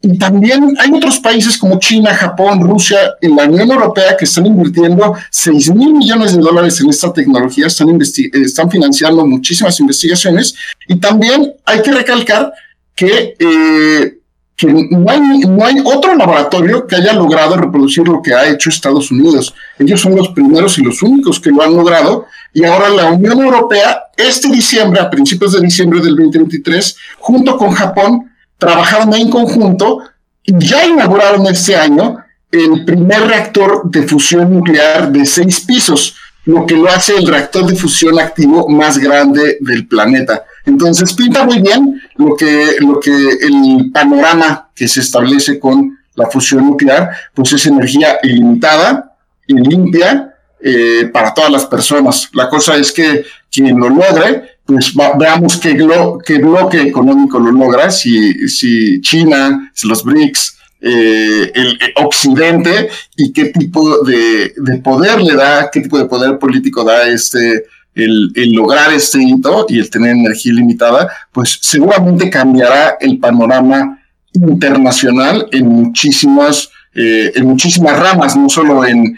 [0.04, 4.46] Y también hay otros países como China, Japón, Rusia y la Unión Europea que están
[4.46, 10.54] invirtiendo 6 mil millones de dólares en esta tecnología, están, están financiando muchísimas investigaciones.
[10.88, 12.52] Y también hay que recalcar
[12.96, 14.18] que, eh,
[14.56, 18.70] que no, hay, no hay otro laboratorio que haya logrado reproducir lo que ha hecho
[18.70, 19.54] Estados Unidos.
[19.78, 23.40] Ellos son los primeros y los únicos que lo han logrado y ahora la Unión
[23.40, 30.02] Europea, este diciembre, a principios de diciembre del 2023, junto con Japón, trabajaron en conjunto
[30.42, 32.18] y ya inauguraron este año
[32.50, 37.66] el primer reactor de fusión nuclear de seis pisos, lo que lo hace el reactor
[37.66, 40.44] de fusión activo más grande del planeta.
[40.64, 46.28] Entonces pinta muy bien lo que, lo que el panorama que se establece con la
[46.28, 50.32] fusión nuclear, pues es energía ilimitada y limpia,
[50.64, 52.28] eh, para todas las personas.
[52.34, 58.48] La cosa es que quien lo logre, pues veamos qué, bloque económico lo logra, si,
[58.48, 65.34] si China, si los BRICS, eh, el, Occidente y qué tipo de, de, poder le
[65.34, 67.64] da, qué tipo de poder político da este,
[67.94, 73.98] el, lograr este hito y el tener energía ilimitada, pues seguramente cambiará el panorama
[74.32, 79.16] internacional en muchísimas eh, en muchísimas ramas, no solo en,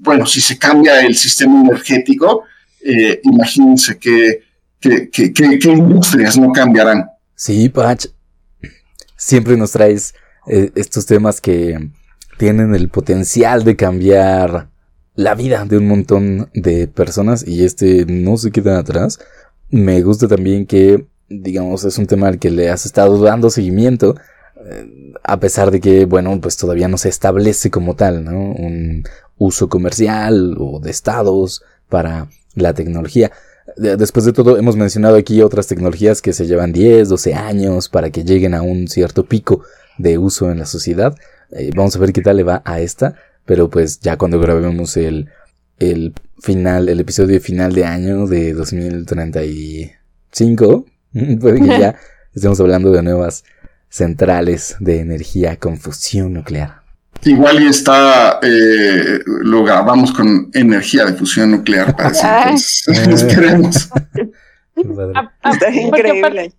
[0.00, 2.42] bueno, si se cambia el sistema energético,
[2.84, 4.42] eh, imagínense qué
[5.10, 7.06] que, industrias no cambiarán.
[7.34, 8.06] Sí, Pach,
[9.16, 10.14] siempre nos traes
[10.46, 11.90] eh, estos temas que
[12.38, 14.68] tienen el potencial de cambiar
[15.14, 19.18] la vida de un montón de personas y este no se queda atrás.
[19.70, 24.16] Me gusta también que, digamos, es un tema al que le has estado dando seguimiento
[25.22, 28.52] a pesar de que, bueno, pues todavía no se establece como tal, ¿no?
[28.52, 29.04] Un
[29.36, 33.30] uso comercial o de estados para la tecnología.
[33.76, 38.10] Después de todo, hemos mencionado aquí otras tecnologías que se llevan 10, 12 años para
[38.10, 39.62] que lleguen a un cierto pico
[39.98, 41.16] de uso en la sociedad.
[41.50, 44.96] Eh, vamos a ver qué tal le va a esta, pero pues ya cuando grabemos
[44.96, 45.28] el,
[45.78, 50.86] el final, el episodio final de año de 2035,
[51.40, 51.96] puede que ya
[52.34, 53.44] estemos hablando de nuevas
[53.88, 56.82] centrales de energía con fusión nuclear.
[57.22, 62.10] Igual y está, eh, lo grabamos con energía de fusión nuclear para
[62.54, 63.88] Esperemos.
[65.44, 66.52] está increíble.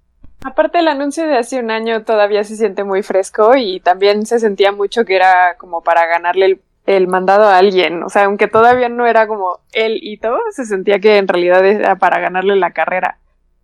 [0.43, 4.39] Aparte, el anuncio de hace un año todavía se siente muy fresco y también se
[4.39, 8.03] sentía mucho que era como para ganarle el, el, mandado a alguien.
[8.03, 11.95] O sea, aunque todavía no era como el hito, se sentía que en realidad era
[11.95, 13.17] para ganarle la carrera.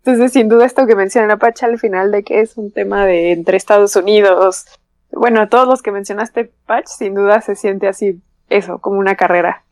[0.04, 3.32] Entonces, sin duda, esto que menciona Pacha al final de que es un tema de
[3.32, 4.66] entre Estados Unidos,
[5.12, 9.62] bueno, todos los que mencionaste, Patch, sin duda se siente así, eso, como una carrera.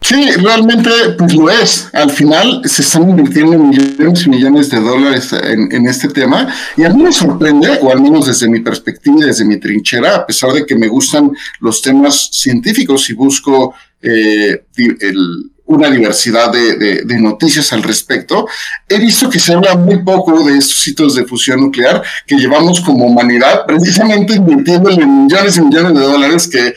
[0.00, 1.88] Sí, realmente pues lo es.
[1.92, 6.90] Al final se están invirtiendo millones y millones de dólares en, este tema y a
[6.90, 10.52] mí me sorprende, o al menos desde mi perspectiva y desde mi trinchera, a pesar
[10.52, 11.30] de que me gustan
[11.60, 18.48] los temas científicos y busco eh, el, una diversidad de, noticias al respecto.
[18.88, 22.80] He visto que se habla muy poco de estos sitios de fusión nuclear que llevamos
[22.80, 26.74] como humanidad precisamente invirtiéndole millones y millones de dólares que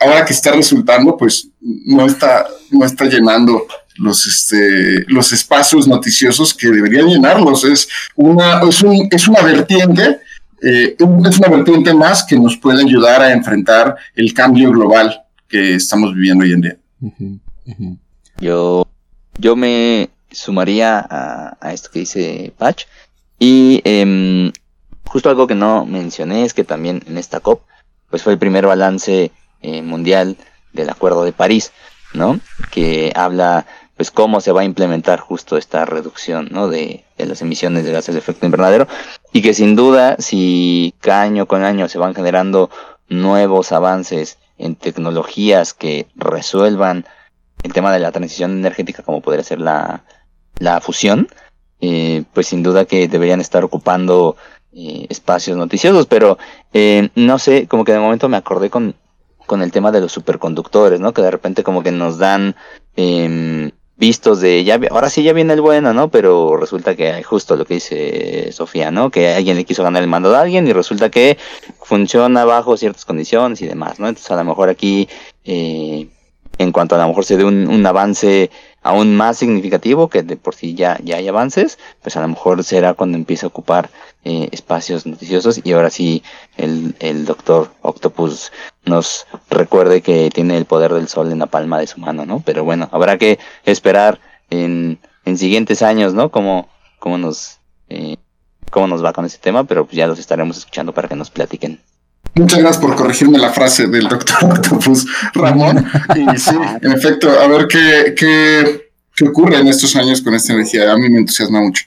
[0.00, 6.54] ahora que está resultando, pues no está, no está llenando los, este, los espacios noticiosos
[6.54, 7.64] que deberían llenarlos.
[7.64, 10.20] Es una, es, un, es una vertiente,
[10.62, 15.74] eh, es una vertiente más que nos puede ayudar a enfrentar el cambio global que
[15.74, 16.76] estamos viviendo hoy en día.
[18.40, 18.86] Yo,
[19.38, 22.84] yo me sumaría a, esto que dice Patch.
[23.38, 24.52] Y em,
[25.04, 27.62] justo algo que no mencioné es que también en esta COP,
[28.10, 29.30] pues fue el primer balance
[29.62, 30.36] eh, mundial
[30.72, 31.72] del Acuerdo de París,
[32.14, 32.40] ¿no?
[32.70, 36.68] Que habla, pues, cómo se va a implementar justo esta reducción, ¿no?
[36.68, 38.88] De, las emisiones de gases de efecto invernadero.
[39.32, 42.70] Y que sin duda, si año con año se van generando
[43.08, 47.04] nuevos avances en tecnologías que resuelvan
[47.62, 50.04] el tema de la transición energética como podría ser la,
[50.58, 51.28] la fusión,
[51.80, 54.36] eh, pues sin duda que deberían estar ocupando
[54.72, 56.38] eh, espacios noticiosos, pero
[56.72, 58.94] eh, no sé, como que de momento me acordé con,
[59.50, 61.12] con el tema de los superconductores, ¿no?
[61.12, 62.54] Que de repente como que nos dan
[62.94, 66.08] em, vistos de ya ahora sí ya viene el bueno, ¿no?
[66.08, 69.10] Pero resulta que hay justo lo que dice Sofía, ¿no?
[69.10, 71.36] Que alguien le quiso ganar el mando de alguien y resulta que
[71.82, 74.06] funciona bajo ciertas condiciones y demás, ¿no?
[74.06, 75.08] Entonces a lo mejor aquí
[75.44, 76.06] eh,
[76.58, 78.52] en cuanto a, lo mejor se dé un, avance
[78.82, 82.64] aún más significativo, que de por sí ya, ya hay avances, pues a lo mejor
[82.64, 83.90] será cuando empiece a ocupar
[84.24, 86.22] eh, espacios noticiosos y ahora sí
[86.56, 88.52] el, el doctor Octopus
[88.84, 92.42] nos recuerde que tiene el poder del sol en la palma de su mano, ¿no?
[92.44, 94.20] Pero bueno, habrá que esperar
[94.50, 96.30] en, en siguientes años, ¿no?
[96.30, 96.68] Cómo
[97.18, 97.58] nos...
[97.88, 98.16] Eh,
[98.70, 101.30] cómo nos va con ese tema, pero pues ya los estaremos escuchando para que nos
[101.30, 101.80] platiquen.
[102.34, 105.84] Muchas gracias por corregirme la frase del doctor Octopus Ramón.
[106.16, 110.52] Y sí, en efecto, a ver qué, qué, qué, ocurre en estos años con esta
[110.52, 110.90] energía.
[110.92, 111.84] A mí me entusiasma mucho.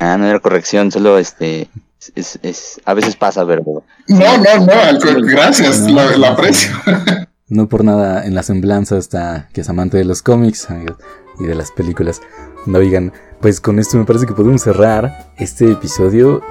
[0.00, 1.68] Ah, no era corrección, solo este.
[2.14, 3.64] Es, es, a veces pasa, ¿verdad?
[4.08, 6.70] No, no, no, gracias, no, la, la, aprecio.
[7.48, 10.66] No por nada en la semblanza está que es amante de los cómics
[11.38, 12.20] y de las películas.
[12.66, 16.42] No, oigan, pues con esto me parece que podemos cerrar este episodio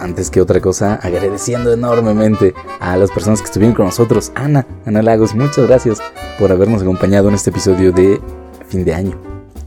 [0.00, 4.32] antes que otra cosa, agradeciendo enormemente a las personas que estuvieron con nosotros.
[4.34, 5.98] Ana, Ana Lagos, muchas gracias
[6.38, 8.20] por habernos acompañado en este episodio de
[8.68, 9.18] fin de año.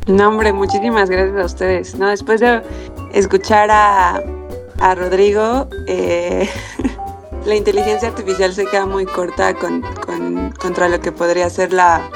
[0.07, 1.95] No, hombre, muchísimas gracias a ustedes.
[1.95, 2.61] No, después de
[3.13, 4.23] escuchar a,
[4.79, 6.49] a Rodrigo, eh,
[7.45, 12.09] la inteligencia artificial se queda muy corta con, con, contra lo que podría ser la,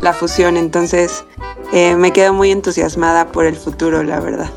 [0.00, 0.56] la fusión.
[0.56, 1.24] Entonces,
[1.72, 4.50] eh, me quedo muy entusiasmada por el futuro, la verdad.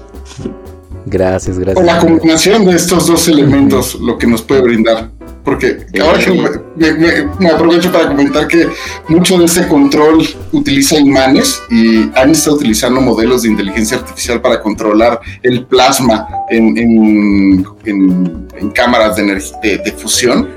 [1.06, 1.76] Gracias, gracias.
[1.76, 5.12] Con la combinación de estos dos elementos, lo que nos puede brindar.
[5.44, 8.68] Porque ahora que me, me, me, aprovecho para comentar que
[9.08, 14.62] mucho de ese control utiliza imanes y han estado utilizando modelos de inteligencia artificial para
[14.62, 20.50] controlar el plasma en, en, en, en cámaras de, de, de, fusión.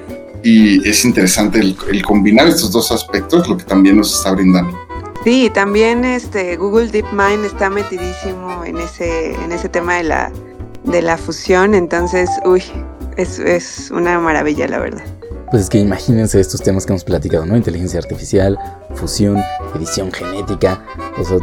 [0.43, 4.82] Y es interesante el, el combinar estos dos aspectos, lo que también nos está brindando.
[5.25, 10.33] Sí, también este Google DeepMind está metidísimo en ese, en ese tema de la,
[10.85, 12.63] de la fusión, entonces, uy,
[13.17, 15.05] es, es una maravilla, la verdad.
[15.53, 17.57] Pues es que imagínense estos temas que hemos platicado, ¿no?
[17.57, 18.59] Inteligencia artificial,
[18.95, 19.41] fusión,
[19.77, 20.83] edición genética.
[21.19, 21.39] O sea,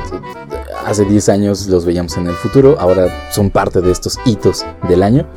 [0.85, 5.03] hace 10 años los veíamos en el futuro, ahora son parte de estos hitos del
[5.03, 5.27] año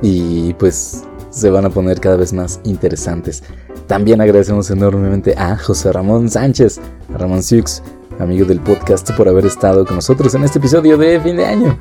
[0.00, 3.42] y pues se van a poner cada vez más interesantes.
[3.86, 6.80] También agradecemos enormemente a José Ramón Sánchez,
[7.14, 7.82] a Ramón Siux,
[8.20, 11.78] amigo del podcast, por haber estado con nosotros en este episodio de fin de año.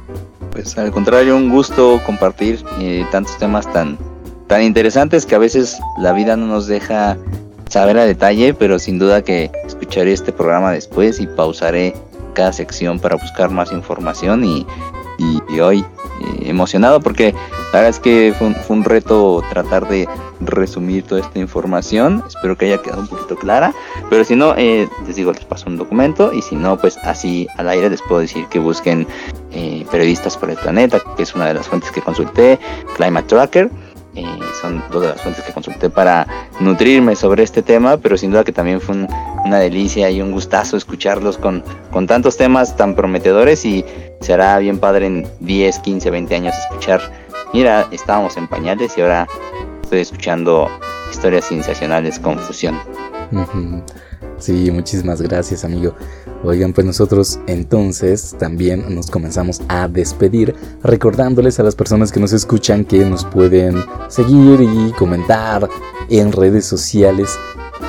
[0.52, 3.98] Pues al contrario, un gusto compartir eh, tantos temas tan,
[4.48, 7.18] tan interesantes que a veces la vida no nos deja
[7.70, 11.94] saber a detalle, pero sin duda que escucharé este programa después y pausaré
[12.34, 14.66] cada sección para buscar más información y,
[15.22, 17.34] y, hoy eh, emocionado porque
[17.74, 20.08] la verdad es que fue un, fue un, reto tratar de
[20.42, 22.24] resumir toda esta información.
[22.28, 23.74] Espero que haya quedado un poquito clara.
[24.10, 26.34] Pero si no, eh, les digo, les paso un documento.
[26.34, 29.08] Y si no, pues así al aire les puedo decir que busquen
[29.52, 32.60] eh, Periodistas por el Planeta, que es una de las fuentes que consulté,
[32.96, 33.70] Climate Tracker.
[34.16, 34.26] Eh,
[34.60, 36.28] son dos de las fuentes que consulté para
[36.60, 39.08] nutrirme sobre este tema, pero sin duda que también fue un,
[39.46, 43.86] una delicia y un gustazo escucharlos con, con tantos temas tan prometedores y
[44.20, 47.02] será bien padre en 10, 15, 20 años escuchar,
[47.54, 49.28] mira, estábamos en pañales y ahora
[49.84, 50.70] estoy escuchando
[51.10, 52.78] historias sensacionales con fusión.
[54.38, 55.96] Sí, muchísimas gracias amigo.
[56.44, 62.34] Oigan, pues nosotros entonces también nos comenzamos a despedir recordándoles a las personas que nos
[62.34, 65.70] escuchan que nos pueden seguir y comentar
[66.10, 67.38] en redes sociales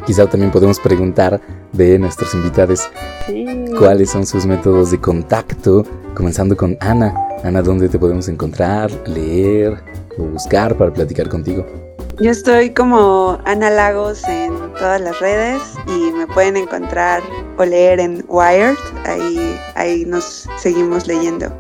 [0.06, 1.40] Quizá también podemos preguntar
[1.72, 2.90] de nuestros invitados
[3.26, 3.46] sí.
[3.78, 7.14] cuáles son sus métodos de contacto, comenzando con Ana.
[7.44, 9.82] Ana, ¿dónde te podemos encontrar, leer
[10.18, 11.66] o buscar para platicar contigo?
[12.20, 17.22] Yo estoy como Ana Lagos en todas las redes y me pueden encontrar
[17.60, 18.76] o leer en Wired.
[19.06, 21.54] Ahí, ahí nos seguimos leyendo.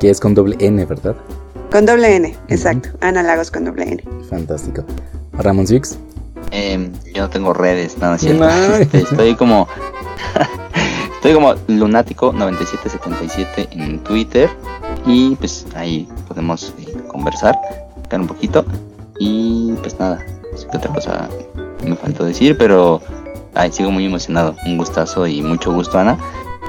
[0.00, 1.14] Que es con doble N, ¿verdad?
[1.70, 2.88] Con doble N, exacto.
[2.88, 3.08] Uh -huh.
[3.08, 4.02] Ana Lagos con doble N.
[4.30, 4.84] Fantástico.
[5.32, 5.98] Ramón Six.
[6.50, 8.46] Eh, yo no tengo redes, nada, no, ¿cierto?
[8.46, 8.48] No.
[8.98, 9.68] Estoy como.
[11.16, 14.48] estoy como lunático9777 en Twitter.
[15.04, 17.54] Y pues ahí podemos eh, conversar,
[18.12, 18.64] un poquito.
[19.18, 20.24] Y pues nada,
[20.70, 21.28] ¿qué otra cosa
[21.84, 23.00] me faltó decir, pero
[23.54, 24.56] ay, sigo muy emocionado.
[24.66, 26.18] Un gustazo y mucho gusto, Ana.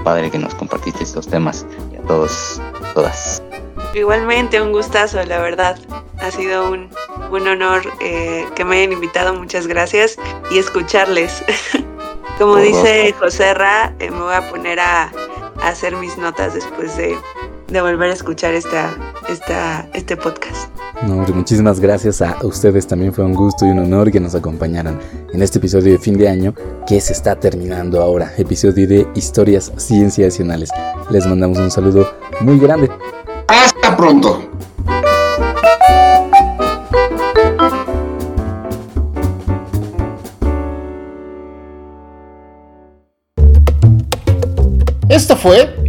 [0.03, 2.61] Padre que nos compartiste estos temas y a todos,
[2.93, 3.43] todas.
[3.93, 5.77] Igualmente, un gustazo, la verdad.
[6.19, 6.89] Ha sido un,
[7.31, 10.17] un honor eh, que me hayan invitado, muchas gracias,
[10.51, 11.43] y escucharles.
[12.37, 15.11] Como dice José Ra, eh, me voy a poner a,
[15.61, 17.17] a hacer mis notas después de,
[17.71, 18.95] de volver a escuchar esta,
[19.29, 20.69] esta, este podcast.
[21.03, 22.87] No, hombre, muchísimas gracias a ustedes.
[22.87, 24.99] También fue un gusto y un honor que nos acompañaran
[25.31, 26.53] en este episodio de fin de año
[26.87, 28.31] que se está terminando ahora.
[28.37, 30.69] Episodio de historias cienciacionales.
[31.09, 32.89] Les mandamos un saludo muy grande.
[33.47, 34.49] Hasta pronto.
[45.07, 45.88] Esto fue